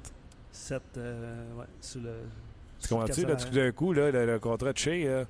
[0.52, 2.12] 7, euh, ouais, sur le.
[2.80, 5.24] Tu comprends-tu, là, tout d'un coup, là, le, contrat de chez,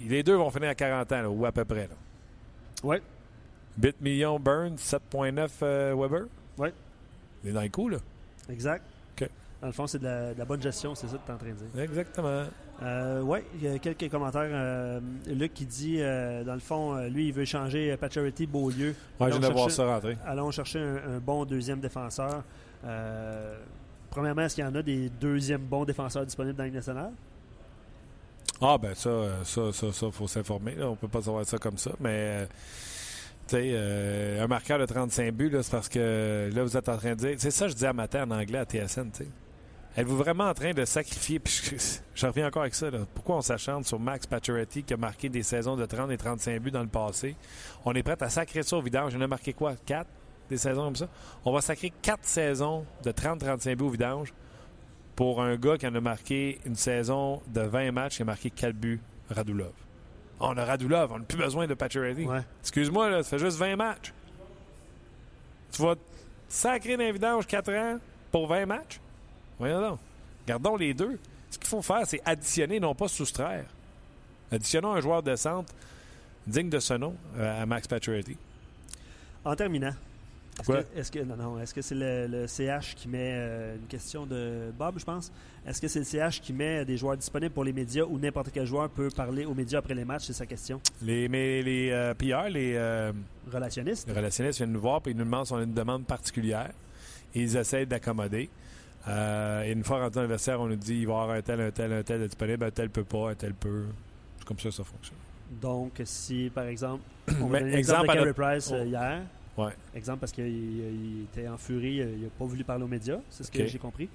[0.00, 1.88] les deux vont finir à 40 ans, ou à peu près.
[1.88, 1.94] Là.
[2.82, 3.02] Ouais.
[3.80, 6.26] 8 millions Burns, 7,9 euh, Weber?
[6.58, 6.72] Ouais.
[7.42, 7.98] Il est dans le coup, là.
[8.50, 8.84] Exact.
[9.16, 9.28] OK.
[9.60, 11.48] Dans le fond, c'est de, la bonne gestion, c'est ça que tu es en train
[11.48, 11.82] de dire.
[11.82, 12.44] Exactement.
[12.82, 14.50] Euh, oui, il y a quelques commentaires.
[14.50, 18.94] Euh, Luc qui dit, euh, dans le fond, lui, il veut changer Patcherity Beaulieu.
[19.20, 20.16] Oui, je viens voir ça rentrer.
[20.26, 22.42] Allons chercher un, bon deuxième défenseur.
[24.12, 27.12] Premièrement, est-ce qu'il y en a des deuxièmes bons défenseurs disponibles dans la nationale?
[28.60, 29.10] Ah, ben ça,
[29.44, 30.80] ça, ça, ça, faut s'informer.
[30.82, 31.90] On peut pas savoir ça comme ça.
[31.98, 32.46] Mais,
[33.48, 37.10] tu sais, un marqueur de 35 buts, c'est parce que là, vous êtes en train
[37.10, 37.34] de dire.
[37.38, 39.28] C'est ça, je dis à matin en anglais à TSN, tu sais.
[39.94, 41.60] Êtes-vous vraiment en train de sacrifier, puis
[42.14, 45.42] je, reviens encore avec ça, pourquoi on s'achante sur Max Pacioretty qui a marqué des
[45.42, 47.36] saisons de 30 et 35 buts dans le passé?
[47.84, 49.14] On est prêt à sacrer ça au vidange.
[49.16, 49.74] On a marqué quoi?
[49.84, 50.08] 4
[50.52, 51.08] des saisons comme ça?
[51.44, 54.32] On va sacrer 4 saisons de 30-35 buts au vidange
[55.16, 58.50] pour un gars qui en a marqué une saison de 20 matchs et a marqué
[58.50, 59.00] 4 buts,
[59.30, 59.72] Radulov.
[60.40, 62.26] On a Radulov, on n'a plus besoin de Pacioretty.
[62.60, 64.12] Excuse-moi, ça fait juste 20 matchs.
[65.72, 65.94] Tu vas
[66.48, 67.98] sacrer d'un vidange 4 ans
[68.30, 69.00] pour 20 matchs?
[69.58, 69.98] Voyons donc.
[70.46, 71.18] Gardons les deux.
[71.50, 73.66] Ce qu'il faut faire, c'est additionner, non pas soustraire.
[74.50, 75.72] Additionnons un joueur de centre
[76.46, 78.36] digne de ce nom euh, à Max Pacioretty.
[79.44, 79.94] En terminant?
[80.94, 84.26] Est-ce que, non, non, est-ce que c'est le, le CH qui met euh, une question
[84.26, 85.32] de Bob, je pense?
[85.66, 88.50] Est-ce que c'est le CH qui met des joueurs disponibles pour les médias ou n'importe
[88.52, 90.24] quel joueur peut parler aux médias après les matchs?
[90.26, 90.80] C'est sa question.
[91.00, 93.12] Les, mais les euh, PR, les, euh,
[93.50, 94.08] Relationniste?
[94.08, 96.70] les relationnistes viennent nous voir et ils nous demandent si on a une demande particulière.
[97.34, 98.50] Et ils essaient d'accommoder.
[99.08, 101.42] Et une fois rentré dans le vestiaire, on nous dit il va y avoir un
[101.42, 103.86] tel, un tel, un tel disponible, un tel peut pas, un tel peut.
[104.38, 105.16] C'est comme ça que ça fonctionne.
[105.60, 107.02] Donc, si, par exemple,
[107.40, 108.84] on donner exemple l'exemple de à Carey Price Oh.
[108.84, 109.22] hier.
[109.58, 109.72] Ouais.
[109.94, 113.44] Exemple parce qu'il il était en furie, il n'a pas voulu parler aux médias, c'est
[113.44, 114.08] ce que j'ai compris.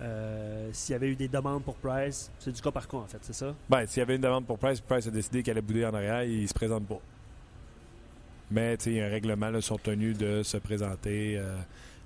[0.00, 3.06] Euh, S'il y avait eu des demandes pour Price, c'est du cas par cas en
[3.06, 3.54] fait, c'est ça?
[3.68, 5.94] Ben, s'il y avait une demande pour Price, Price a décidé qu'elle allait bouder en
[5.94, 7.00] arrière, il se présente pas.
[8.50, 11.38] Mais, tu sais, il y a un règlement, là, ils sont tenus de se présenter
[11.38, 11.56] euh,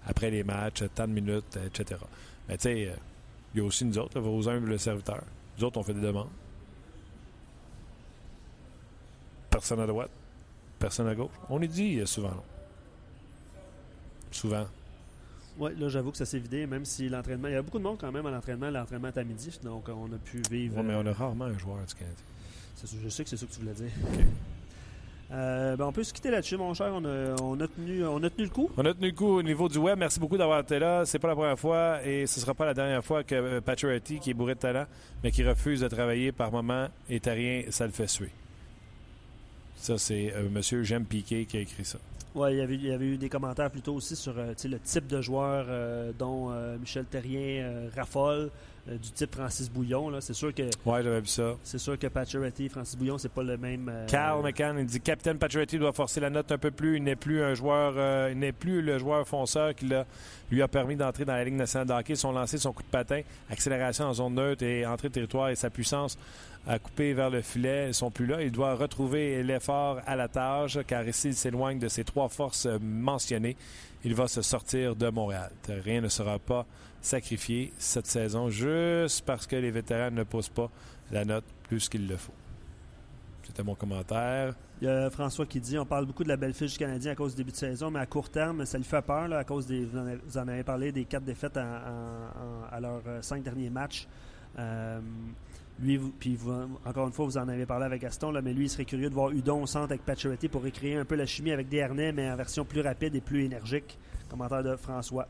[0.07, 2.01] après les matchs, tant de minutes, euh, etc.
[2.49, 2.93] Mais, tu sais, euh,
[3.55, 5.25] il y a aussi nous autres, là, vos humbles serviteurs.
[5.59, 6.29] Nous autres, on fait des demandes.
[9.51, 10.11] Personne à droite,
[10.79, 11.33] personne à gauche.
[11.49, 12.43] On est dit euh, souvent non.
[14.31, 14.67] Souvent.
[15.59, 17.49] Oui, là j'avoue que ça s'est vidé, même si l'entraînement.
[17.49, 18.71] Il y a beaucoup de monde quand même à l'entraînement.
[18.71, 20.77] L'entraînement est à midi, donc on a pu vivre.
[20.77, 23.03] Ouais, mais euh, on a rarement un joueur du Canadien.
[23.03, 23.91] je sais que c'est ça que tu voulais dire.
[25.31, 26.91] Euh, ben, on peut se quitter là-dessus, mon cher.
[26.95, 28.71] On a, on, a tenu, on a tenu le coup.
[28.77, 29.99] On a tenu le coup au niveau du web.
[29.99, 31.05] Merci beaucoup d'avoir été là.
[31.05, 34.21] C'est pas la première fois et ce sera pas la dernière fois que euh, Pacioretty,
[34.21, 34.87] qui est bourré de talent,
[35.23, 38.31] mais qui refuse de travailler par moment, est à rien, ça le fait suer.
[39.77, 40.83] Ça, c'est euh, M.
[40.83, 41.99] J'aime Piqué qui a écrit ça.
[42.47, 45.07] Il y avait, il y avait eu des commentaires plutôt aussi sur euh, le type
[45.09, 48.51] de joueur euh, dont euh, Michel Terrien raffole,
[48.97, 50.09] du type Francis Bouillon.
[50.11, 50.21] là.
[50.21, 51.55] C'est sûr que Ouais, j'avais vu ça.
[51.63, 53.89] c'est sûr que Pacioretty et Francis Bouillon, c'est pas le même.
[53.93, 56.97] euh, Carl McCann, il dit Capitaine Pacioretty doit forcer la note un peu plus.
[56.97, 59.89] Il n'est plus un joueur, euh, il n'est plus le joueur fonceur qui
[60.51, 62.15] lui a permis d'entrer dans la Ligue nationale de hockey.
[62.15, 63.21] Son lancer, son coup de patin,
[63.51, 66.17] accélération en zone neutre et entrée de territoire et sa puissance
[66.67, 68.43] à couper vers le filet sont plus là.
[68.43, 72.67] Il doit retrouver l'effort à la tâche car ici, il s'éloigne de ses trois forces
[72.67, 73.57] euh, mentionnées.
[74.05, 75.51] Il va se sortir de Montréal.
[75.69, 76.67] Rien ne sera pas
[77.01, 80.71] sacrifié cette saison juste parce que les vétérans ne posent pas
[81.11, 82.33] la note plus qu'il le faut.
[83.47, 84.55] C'était mon commentaire.
[84.83, 87.13] Il y a François qui dit on parle beaucoup de la belle fiche du Canadien
[87.13, 89.39] à cause du début de saison, mais à court terme, ça lui fait peur là,
[89.39, 89.87] à cause des.
[89.87, 94.07] Vous en avez, parlé des quatre défaites à leurs euh, cinq derniers matchs.
[94.59, 95.01] Euh,
[95.81, 96.39] lui, vous- puis
[96.85, 99.09] encore une fois, vous en avez parlé avec Gaston, là, mais lui, il serait curieux
[99.09, 102.13] de voir Udon au centre avec Pacioretty pour recréer un peu la chimie avec Desharnais,
[102.13, 103.97] mais en version plus rapide et plus énergique.
[104.29, 105.27] Commentaire de François.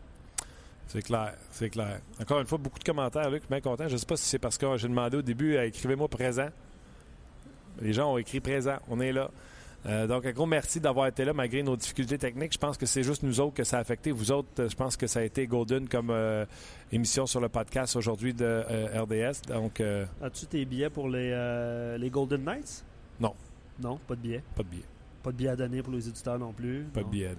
[0.89, 2.01] C'est clair, c'est clair.
[2.21, 3.87] Encore une fois, beaucoup de commentaires, Luc, bien content.
[3.89, 6.49] Je ne sais pas si c'est parce que j'ai demandé au début, euh, écrivez-moi présent.
[7.81, 9.31] Les gens ont écrit présent, on est là.
[9.87, 12.53] Euh, donc, un gros merci d'avoir été là malgré nos difficultés techniques.
[12.53, 14.11] Je pense que c'est juste nous autres que ça a affecté.
[14.11, 16.45] Vous autres, euh, je pense que ça a été Golden comme euh,
[16.91, 19.43] émission sur le podcast aujourd'hui de euh, RDS.
[19.47, 22.85] Donc, euh, As-tu tes billets pour les, les Golden Knights?
[23.21, 23.35] Non.
[23.81, 24.43] Non, pas de billets.
[24.57, 24.85] pas de billet.
[25.23, 26.85] Pas de billets à donner pour les éditeurs non plus.
[26.93, 27.07] Pas Non?
[27.07, 27.31] de billet,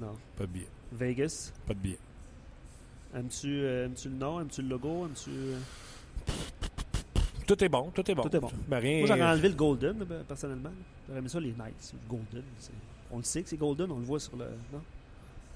[0.00, 0.06] non.
[0.08, 0.14] Non.
[0.36, 0.68] Pas de billet.
[0.92, 1.52] Vegas?
[1.66, 1.98] Pas de billet.
[3.14, 4.40] Aimes-tu euh, aimes-tu le nom?
[4.40, 5.06] Aimes-tu le logo?
[5.06, 5.30] Aimes-tu...
[5.30, 5.58] euh,
[7.46, 8.22] Tout est bon, tout est bon.
[8.22, 8.50] Tout est bon.
[8.68, 10.70] Ben, rien- Moi, j'aurais enlevé le Golden, ben, personnellement.
[11.06, 11.94] J'aurais aimé ça, les Knights.
[11.94, 12.42] Le Golden.
[13.10, 14.44] On le sait que c'est Golden, on le voit sur le...
[14.72, 14.82] Non?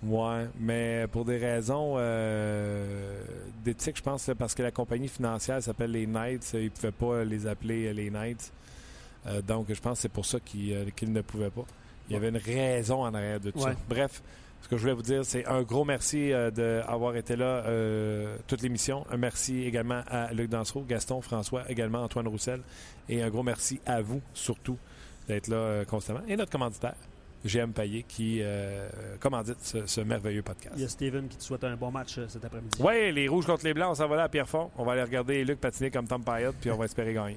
[0.05, 3.23] Ouais, mais pour des raisons euh,
[3.63, 7.25] d'éthique, je pense, parce que la compagnie financière s'appelle les Knights, ils ne pouvaient pas
[7.25, 8.53] les appeler euh, les Knights.
[9.27, 11.65] Euh, donc, je pense que c'est pour ça qu'ils euh, ne pouvaient pas.
[12.09, 13.75] Il y avait une raison en arrière de tout ça.
[13.89, 14.23] Bref,
[14.63, 18.37] ce que je voulais vous dire, c'est un gros merci euh, d'avoir été là euh,
[18.47, 19.05] toute l'émission.
[19.11, 22.61] Un merci également à Luc Dansereau, Gaston, François, également Antoine Roussel.
[23.09, 24.79] Et un gros merci à vous, surtout,
[25.27, 26.21] d'être là euh, constamment.
[26.29, 26.95] Et notre commanditaire,
[27.45, 28.41] GM Payet, qui
[29.19, 30.75] commandite ce, ce merveilleux podcast.
[30.77, 32.79] Il y a Steven qui te souhaite un bon match cet après-midi.
[32.81, 34.71] Oui, les rouges contre les blancs, on s'en va là à Pierrefonds.
[34.79, 37.37] On va aller regarder Luc patiner comme Tom Payette, puis on va espérer gagner.